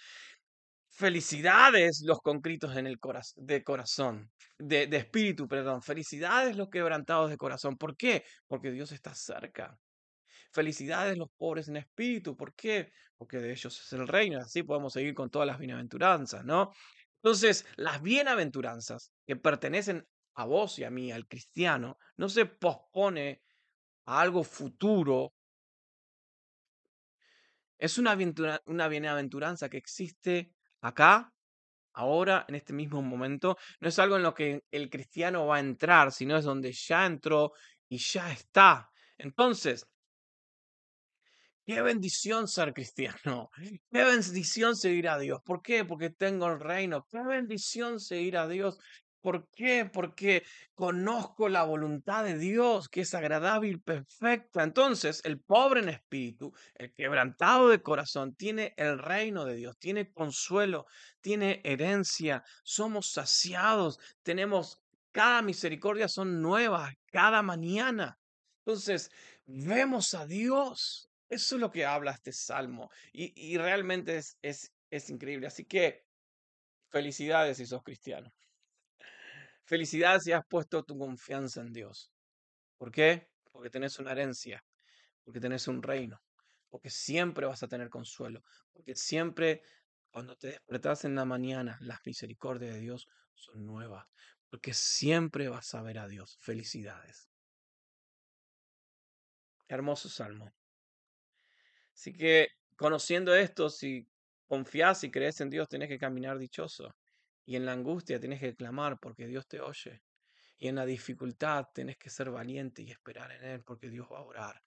Felicidades 0.88 2.02
los 2.04 2.18
concritos 2.20 2.76
en 2.76 2.86
el 2.86 2.98
de 3.36 3.62
corazón, 3.62 4.30
de, 4.58 4.88
de 4.88 4.96
espíritu, 4.96 5.46
perdón. 5.46 5.80
Felicidades 5.80 6.56
los 6.56 6.68
quebrantados 6.68 7.30
de 7.30 7.36
corazón. 7.38 7.76
¿Por 7.76 7.96
qué? 7.96 8.24
Porque 8.48 8.72
Dios 8.72 8.90
está 8.92 9.14
cerca. 9.14 9.78
Felicidades 10.52 11.16
los 11.16 11.30
pobres 11.36 11.68
en 11.68 11.78
espíritu. 11.78 12.36
¿Por 12.36 12.54
qué? 12.54 12.92
Porque 13.16 13.38
de 13.38 13.52
ellos 13.52 13.80
es 13.80 13.92
el 13.92 14.06
reino. 14.06 14.38
Así 14.38 14.62
podemos 14.62 14.92
seguir 14.92 15.14
con 15.14 15.30
todas 15.30 15.46
las 15.46 15.58
bienaventuranzas, 15.58 16.44
¿no? 16.44 16.72
Entonces, 17.22 17.66
las 17.76 18.02
bienaventuranzas 18.02 19.12
que 19.26 19.36
pertenecen 19.36 20.06
a 20.34 20.44
vos 20.44 20.78
y 20.78 20.84
a 20.84 20.90
mí, 20.90 21.12
al 21.12 21.26
cristiano, 21.26 21.98
no 22.16 22.28
se 22.28 22.46
pospone 22.46 23.42
a 24.06 24.20
algo 24.20 24.44
futuro. 24.44 25.34
Es 27.78 27.98
una, 27.98 28.16
una 28.66 28.88
bienaventuranza 28.88 29.68
que 29.68 29.76
existe 29.78 30.52
acá, 30.80 31.32
ahora, 31.94 32.44
en 32.48 32.56
este 32.56 32.72
mismo 32.72 33.02
momento. 33.02 33.56
No 33.80 33.88
es 33.88 33.98
algo 33.98 34.16
en 34.16 34.22
lo 34.22 34.34
que 34.34 34.64
el 34.70 34.90
cristiano 34.90 35.46
va 35.46 35.56
a 35.56 35.60
entrar, 35.60 36.12
sino 36.12 36.36
es 36.36 36.44
donde 36.44 36.72
ya 36.72 37.06
entró 37.06 37.52
y 37.88 37.98
ya 37.98 38.32
está. 38.32 38.90
Entonces, 39.18 39.86
Qué 41.64 41.81
bendición 41.81 42.48
ser 42.48 42.75
cristiano. 42.75 43.51
Qué 43.92 44.05
bendición 44.05 44.77
seguir 44.77 45.09
a 45.09 45.18
Dios. 45.18 45.40
¿Por 45.44 45.62
qué? 45.62 45.85
Porque 45.85 46.11
tengo 46.11 46.48
el 46.48 46.61
reino. 46.61 47.07
Qué 47.11 47.22
bendición 47.22 48.01
seguir 48.01 48.37
a 48.37 48.48
Dios. 48.48 48.79
¿Por 49.20 49.48
qué? 49.51 49.85
Porque 49.85 50.42
conozco 50.75 51.48
la 51.48 51.62
voluntad 51.62 52.25
de 52.25 52.37
Dios, 52.37 52.88
que 52.88 53.03
es 53.03 53.14
agradable 53.14 53.68
y 53.68 53.77
perfecta. 53.77 54.64
Entonces, 54.64 55.20
el 55.25 55.38
pobre 55.40 55.81
en 55.81 55.90
espíritu, 55.90 56.53
el 56.75 56.92
quebrantado 56.92 57.68
de 57.68 57.81
corazón, 57.83 58.35
tiene 58.35 58.75
el 58.77 58.98
reino 58.98 59.44
de 59.44 59.55
Dios, 59.55 59.79
tiene 59.79 60.12
consuelo, 60.12 60.87
tiene 61.20 61.61
herencia, 61.62 62.42
somos 62.64 63.12
saciados, 63.12 64.01
tenemos 64.25 64.83
cada 65.12 65.42
misericordia 65.42 66.09
son 66.09 66.40
nuevas 66.42 66.92
cada 67.12 67.42
mañana. 67.42 68.18
Entonces, 68.64 69.11
vemos 69.44 70.14
a 70.14 70.27
Dios. 70.27 71.12
Eso 71.33 71.55
es 71.55 71.62
lo 71.62 71.71
que 71.71 71.87
habla 71.87 72.11
este 72.11 72.31
salmo. 72.31 72.90
Y, 73.11 73.57
realmente 73.57 74.18
es, 74.18 74.37
es, 74.42 75.09
increíble. 75.09 75.47
Así 75.47 75.64
que, 75.64 76.05
felicidades 76.90 77.57
si 77.57 77.64
sos 77.64 77.83
cristiano. 77.83 78.31
Felicidades 79.64 80.25
si 80.25 80.33
has 80.33 80.45
puesto 80.47 80.85
tu 80.85 80.99
confianza 80.99 81.62
en 81.62 81.73
Dios. 81.73 82.12
¿Por 82.77 82.92
qué? 82.92 83.31
Porque 83.51 83.71
tenés 83.71 83.99
una 83.99 84.12
herencia, 84.12 84.62
porque 85.25 85.40
tenés 85.40 85.68
un 85.68 85.83
reino, 85.83 86.21
porque 86.68 86.90
siempre 86.90 87.47
vas 87.47 87.62
a 87.62 87.68
tener 87.68 87.88
consuelo, 87.88 88.42
porque 88.75 88.95
siempre 88.95 89.62
cuando 90.11 90.37
te 90.37 90.49
despertás 90.49 91.07
en 91.07 91.14
la 91.14 91.25
mañana, 91.25 91.79
las 91.81 92.01
misericordias 92.05 92.75
de 92.75 92.81
Dios 92.81 93.09
son 93.35 93.64
nuevas, 93.64 94.07
porque 94.51 94.75
siempre 94.75 95.49
vas 95.49 95.75
a 95.75 95.81
ver 95.81 95.99
a 95.99 96.09
Dios. 96.09 96.37
Felicidades. 96.40 97.31
Hermoso 99.66 100.11
salmo. 100.11 100.53
Así 101.94 102.12
que 102.12 102.48
conociendo 102.76 103.35
esto, 103.35 103.70
si 103.70 104.09
confías 104.46 105.05
y 105.05 105.11
crees 105.11 105.40
en 105.40 105.50
Dios, 105.50 105.68
tienes 105.68 105.88
que 105.88 105.98
caminar 105.98 106.38
dichoso. 106.38 106.94
Y 107.44 107.57
en 107.57 107.66
la 107.66 107.72
angustia 107.72 108.20
tienes 108.20 108.40
que 108.40 108.55
clamar 108.55 108.98
porque 109.00 109.26
Dios 109.26 109.46
te 109.46 109.61
oye. 109.61 110.02
Y 110.59 110.68
en 110.68 110.76
la 110.76 110.87
dificultad 110.87 111.66
tienes 111.74 111.96
que 111.96 112.11
ser 112.11 112.31
valiente 112.31 112.83
y 112.83 112.90
esperar 112.90 113.33
en 113.33 113.44
Él 113.44 113.62
porque 113.62 113.88
Dios 113.88 114.09
va 114.12 114.18
a 114.18 114.22
orar 114.22 114.62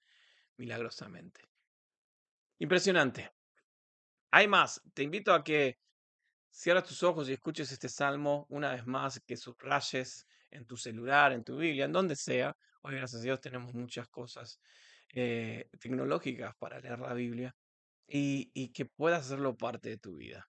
milagrosamente. 0.58 1.42
Impresionante. 2.60 3.32
Hay 4.32 4.48
más. 4.48 4.82
Te 4.94 5.04
invito 5.04 5.34
a 5.34 5.44
que 5.44 5.80
cierres 6.50 6.84
tus 6.84 7.04
ojos 7.04 7.30
y 7.30 7.34
escuches 7.34 7.72
este 7.72 7.90
salmo 7.90 8.46
una 8.50 8.72
vez 8.72 8.86
más, 8.86 9.20
que 9.22 9.38
subrayes 9.38 10.26
en 10.52 10.66
tu 10.66 10.78
celular, 10.78 11.32
en 11.32 11.44
tu 11.44 11.58
Biblia, 11.58 11.86
en 11.86 11.92
donde 11.92 12.16
sea. 12.16 12.56
Hoy, 12.82 12.96
gracias 12.96 13.22
a 13.22 13.24
Dios, 13.24 13.42
tenemos 13.42 13.74
muchas 13.74 14.08
cosas 14.08 14.60
eh, 15.14 15.70
tecnológicas 15.80 16.56
para 16.58 16.80
leer 16.80 17.00
la 17.00 17.14
Biblia 17.14 17.56
y, 18.08 18.70
que 18.74 18.86
puedas 18.86 19.26
hacerlo 19.26 19.58
parte 19.58 19.90
de 19.90 19.98
tu 19.98 20.18
vida. 20.18 20.48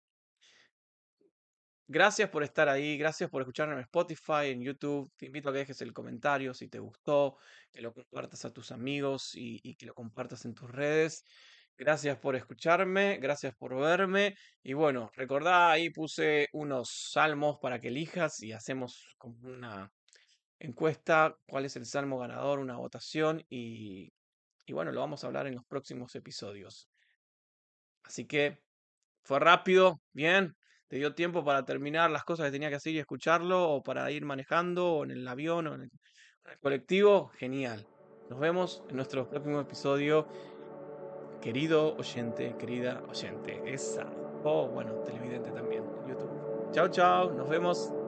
Gracias 1.86 2.30
por 2.30 2.42
estar 2.42 2.68
ahí, 2.68 2.96
gracias 2.96 3.28
por 3.28 3.42
escucharme 3.42 3.74
en 3.74 3.80
Spotify, 3.80 4.46
en 4.46 4.62
YouTube. 4.62 5.12
Te 5.16 5.26
invito 5.26 5.50
a 5.50 5.52
que 5.52 5.58
dejes 5.58 5.82
el 5.82 5.92
comentario 5.92 6.54
si 6.54 6.68
te 6.68 6.78
gustó, 6.78 7.36
que 7.70 7.82
lo 7.82 7.92
compartas 7.92 8.44
a 8.46 8.52
tus 8.52 8.72
amigos 8.72 9.32
y, 9.34 9.74
que 9.76 9.86
lo 9.86 9.94
compartas 9.94 10.46
en 10.46 10.54
tus 10.54 10.70
redes. 10.70 11.24
Gracias 11.76 12.16
por 12.18 12.36
escucharme, 12.36 13.18
gracias 13.18 13.54
por 13.54 13.78
verme. 13.78 14.34
Y 14.62 14.72
bueno, 14.72 15.10
recordá, 15.14 15.72
ahí 15.72 15.90
puse 15.90 16.48
unos 16.52 17.10
salmos 17.12 17.58
para 17.60 17.80
que 17.80 17.88
elijas 17.88 18.42
y 18.42 18.52
hacemos 18.52 19.14
como 19.18 19.36
una 19.42 19.92
encuesta, 20.58 21.36
cuál 21.46 21.66
es 21.66 21.76
el 21.76 21.84
salmo 21.84 22.18
ganador, 22.18 22.60
una 22.60 22.76
votación 22.76 23.44
y, 23.50 24.10
y 24.66 24.72
bueno, 24.72 24.92
lo 24.92 25.00
vamos 25.00 25.22
a 25.22 25.26
hablar 25.26 25.46
en 25.46 25.54
los 25.54 25.64
próximos 25.64 26.14
episodios. 26.14 26.88
Así 28.04 28.26
que 28.26 28.58
fue 29.22 29.38
rápido, 29.38 30.00
bien. 30.12 30.54
¿Te 30.88 30.96
dio 30.96 31.14
tiempo 31.14 31.44
para 31.44 31.64
terminar 31.64 32.10
las 32.10 32.24
cosas 32.24 32.46
que 32.46 32.52
tenía 32.52 32.68
que 32.68 32.76
hacer 32.76 32.92
y 32.92 32.98
escucharlo? 32.98 33.70
¿O 33.70 33.82
para 33.82 34.10
ir 34.10 34.24
manejando? 34.24 34.92
¿O 34.92 35.04
en 35.04 35.10
el 35.10 35.26
avión? 35.26 35.66
¿O 35.66 35.74
en 35.74 35.82
el, 35.82 35.90
colectivo? 36.60 37.28
Genial. 37.38 37.86
Nos 38.28 38.38
vemos 38.38 38.84
en 38.88 38.96
nuestro 38.96 39.28
próximo 39.28 39.60
episodio. 39.60 40.28
Querido 41.40 41.96
oyente, 41.96 42.54
querida 42.58 43.02
oyente. 43.08 43.62
Esa. 43.66 44.06
O 44.44 44.68
bueno, 44.68 44.92
televidente 45.02 45.50
también. 45.50 45.84
YouTube. 46.06 46.70
Chao, 46.72 46.88
chao. 46.88 47.32
Nos 47.32 47.48
vemos. 47.48 48.03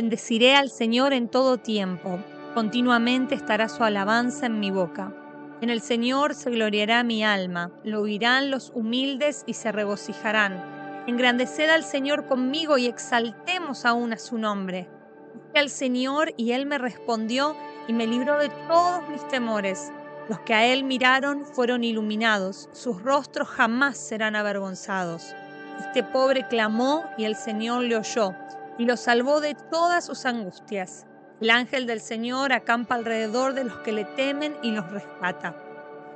Bendeciré 0.00 0.54
al 0.54 0.70
Señor 0.70 1.12
en 1.12 1.26
todo 1.26 1.58
tiempo, 1.58 2.20
continuamente 2.54 3.34
estará 3.34 3.68
su 3.68 3.82
alabanza 3.82 4.46
en 4.46 4.60
mi 4.60 4.70
boca. 4.70 5.12
En 5.60 5.70
el 5.70 5.80
Señor 5.80 6.36
se 6.36 6.50
gloriará 6.50 7.02
mi 7.02 7.24
alma, 7.24 7.72
lo 7.82 8.02
oirán 8.02 8.52
los 8.52 8.70
humildes 8.76 9.42
y 9.44 9.54
se 9.54 9.72
regocijarán. 9.72 11.04
Engrandeced 11.08 11.68
al 11.68 11.82
Señor 11.82 12.26
conmigo 12.26 12.78
y 12.78 12.86
exaltemos 12.86 13.84
aún 13.84 14.12
a 14.12 14.18
su 14.18 14.38
nombre. 14.38 14.88
Al 15.56 15.68
Señor 15.68 16.32
y 16.36 16.52
Él 16.52 16.66
me 16.66 16.78
respondió 16.78 17.56
y 17.88 17.92
me 17.92 18.06
libró 18.06 18.38
de 18.38 18.50
todos 18.68 19.02
mis 19.08 19.26
temores. 19.26 19.90
Los 20.28 20.38
que 20.42 20.54
a 20.54 20.64
Él 20.64 20.84
miraron 20.84 21.44
fueron 21.44 21.82
iluminados, 21.82 22.68
sus 22.72 23.02
rostros 23.02 23.48
jamás 23.48 23.96
serán 23.96 24.36
avergonzados. 24.36 25.34
Este 25.80 26.04
pobre 26.04 26.46
clamó 26.46 27.02
y 27.18 27.24
el 27.24 27.34
Señor 27.34 27.82
le 27.82 27.96
oyó 27.96 28.36
y 28.78 28.84
lo 28.84 28.96
salvó 28.96 29.40
de 29.40 29.54
todas 29.54 30.06
sus 30.06 30.24
angustias. 30.24 31.06
El 31.40 31.50
ángel 31.50 31.86
del 31.86 32.00
Señor 32.00 32.52
acampa 32.52 32.94
alrededor 32.94 33.54
de 33.54 33.64
los 33.64 33.76
que 33.78 33.92
le 33.92 34.04
temen 34.04 34.56
y 34.62 34.70
los 34.70 34.90
rescata. 34.90 35.54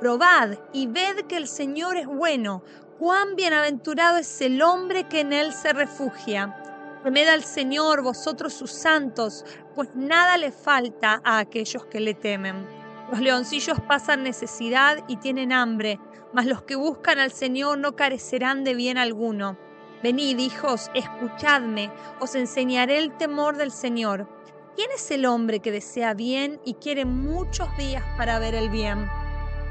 Probad 0.01 0.59
y 0.73 0.87
ved 0.87 1.27
que 1.29 1.37
el 1.37 1.47
Señor 1.47 1.97
es 1.97 2.07
bueno. 2.07 2.63
Cuán 2.99 3.37
bienaventurado 3.37 4.19
es 4.19 4.41
el 4.41 4.63
hombre 4.63 5.05
que 5.05 5.21
en 5.21 5.33
él 5.33 5.53
se 5.53 5.73
refugia. 5.73 6.57
Temed 7.05 7.29
al 7.29 7.43
Señor, 7.43 8.03
vosotros 8.03 8.53
sus 8.53 8.71
santos, 8.71 9.45
pues 9.75 9.91
nada 9.95 10.37
le 10.39 10.53
falta 10.53 11.21
a 11.25 11.39
aquellos 11.39 11.85
que 11.87 12.01
le 12.01 12.15
temen. 12.15 12.67
Los 13.11 13.21
leoncillos 13.21 13.81
pasan 13.81 14.23
necesidad 14.23 14.99
y 15.09 15.17
tienen 15.17 15.53
hambre, 15.53 15.99
mas 16.33 16.47
los 16.47 16.63
que 16.63 16.77
buscan 16.77 17.19
al 17.19 17.33
Señor 17.33 17.79
no 17.79 17.97
carecerán 17.97 18.65
de 18.65 18.75
bien 18.75 18.99
alguno. 18.99 19.59
Venid, 20.03 20.41
hijos, 20.41 20.91
escuchadme, 20.95 21.89
os 22.19 22.35
enseñaré 22.35 22.99
el 22.99 23.17
temor 23.17 23.57
del 23.57 23.71
Señor. 23.71 24.29
¿Quién 24.75 24.91
es 24.93 25.09
el 25.13 25.25
hombre 25.27 25.61
que 25.61 25.71
desea 25.71 26.13
bien 26.13 26.61
y 26.65 26.75
quiere 26.75 27.05
muchos 27.05 27.69
días 27.77 28.03
para 28.17 28.41
ver 28.41 28.57
el 28.57 28.69
bien? 28.69 29.09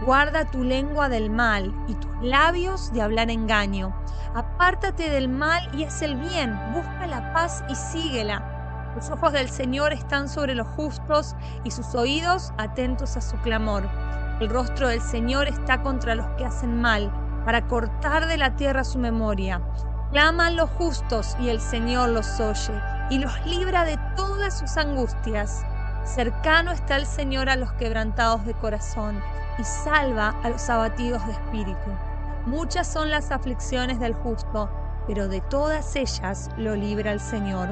Guarda 0.06 0.50
tu 0.50 0.64
lengua 0.64 1.10
del 1.10 1.30
mal 1.30 1.76
y 1.90 1.96
tus 1.96 2.12
labios 2.22 2.94
de 2.94 3.02
hablar 3.02 3.30
engaño. 3.30 3.94
Apártate 4.34 5.10
del 5.10 5.28
mal 5.28 5.70
y 5.78 5.84
haz 5.84 6.02
el 6.02 6.16
bien, 6.16 6.58
busca 6.74 7.08
la 7.08 7.34
paz 7.34 7.62
y 7.68 7.76
síguela. 7.76 8.94
Los 8.96 9.10
ojos 9.10 9.34
del 9.34 9.50
Señor 9.50 9.92
están 9.92 10.30
sobre 10.30 10.56
los 10.56 10.68
justos 10.68 11.36
y 11.66 11.72
sus 11.72 11.94
oídos 11.94 12.54
atentos 12.58 13.18
a 13.18 13.22
su 13.22 13.36
clamor. 13.42 13.84
El 14.40 14.48
rostro 14.48 14.88
del 14.88 15.02
Señor 15.02 15.50
está 15.50 15.82
contra 15.82 16.16
los 16.16 16.28
que 16.38 16.46
hacen 16.46 16.80
mal, 16.80 17.12
para 17.44 17.68
cortar 17.68 18.28
de 18.28 18.38
la 18.38 18.56
tierra 18.56 18.86
su 18.86 18.98
memoria. 18.98 19.62
Claman 20.12 20.58
los 20.58 20.70
justos 20.72 21.38
y 21.40 21.48
el 21.48 21.62
Señor 21.62 22.10
los 22.10 22.38
oye 22.42 22.74
y 23.10 23.20
los 23.20 23.46
libra 23.46 23.86
de 23.86 23.98
todas 24.18 24.60
sus 24.60 24.76
angustias. 24.76 25.64
Cercano 26.04 26.72
está 26.72 26.98
el 26.98 27.06
Señor 27.06 27.50
a 27.50 27.56
los 27.56 27.72
quebrantados 27.74 28.46
de 28.46 28.54
corazón 28.54 29.22
y 29.58 29.64
salva 29.64 30.36
a 30.44 30.50
los 30.50 30.70
abatidos 30.70 31.26
de 31.26 31.32
espíritu. 31.32 31.92
Muchas 32.46 32.92
son 32.92 33.10
las 33.10 33.32
aflicciones 33.32 34.02
del 34.02 34.14
justo, 34.14 34.70
pero 35.08 35.30
de 35.30 35.40
todas 35.40 35.96
ellas 35.96 36.50
lo 36.58 36.76
libra 36.76 37.14
el 37.14 37.22
Señor. 37.22 37.70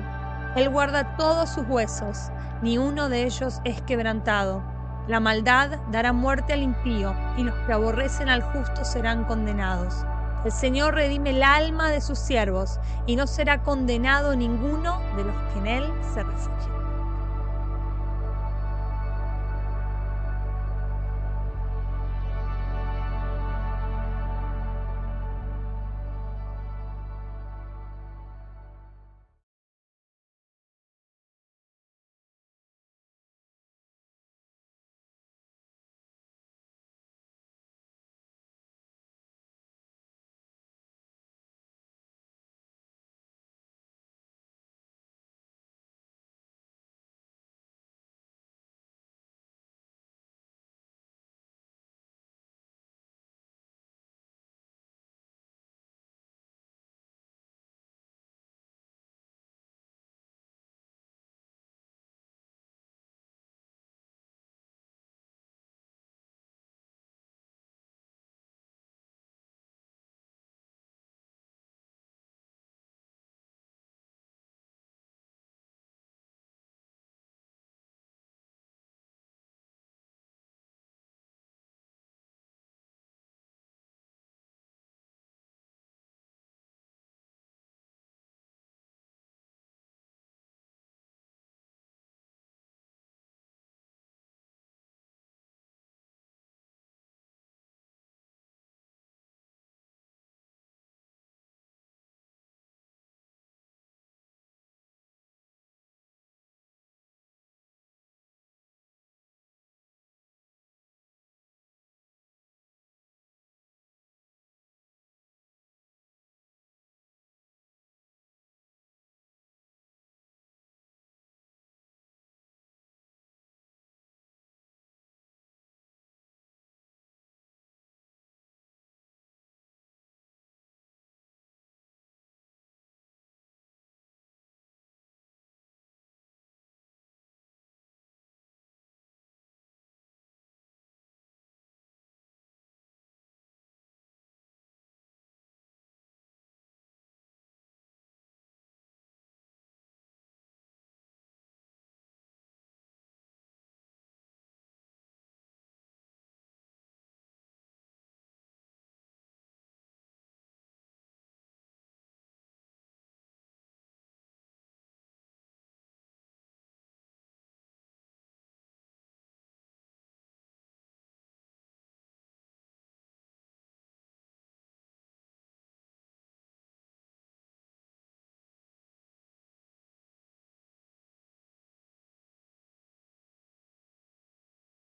Él 0.55 0.69
guarda 0.69 1.17
todos 1.17 1.49
sus 1.49 1.67
huesos, 1.67 2.31
ni 2.61 2.77
uno 2.77 3.09
de 3.09 3.23
ellos 3.23 3.59
es 3.65 3.81
quebrantado. 3.81 4.63
La 5.07 5.19
maldad 5.19 5.77
dará 5.91 6.13
muerte 6.13 6.53
al 6.53 6.63
impío, 6.63 7.13
y 7.35 7.43
los 7.43 7.55
que 7.65 7.73
aborrecen 7.73 8.29
al 8.29 8.43
justo 8.43 8.85
serán 8.85 9.25
condenados. 9.25 10.05
El 10.45 10.51
Señor 10.53 10.95
redime 10.95 11.31
el 11.31 11.43
alma 11.43 11.89
de 11.91 11.99
sus 11.99 12.17
siervos 12.17 12.79
y 13.05 13.17
no 13.17 13.27
será 13.27 13.61
condenado 13.61 14.35
ninguno 14.35 15.01
de 15.17 15.25
los 15.25 15.35
que 15.51 15.59
en 15.59 15.67
él 15.67 15.93
se 16.13 16.23
refugian. 16.23 16.78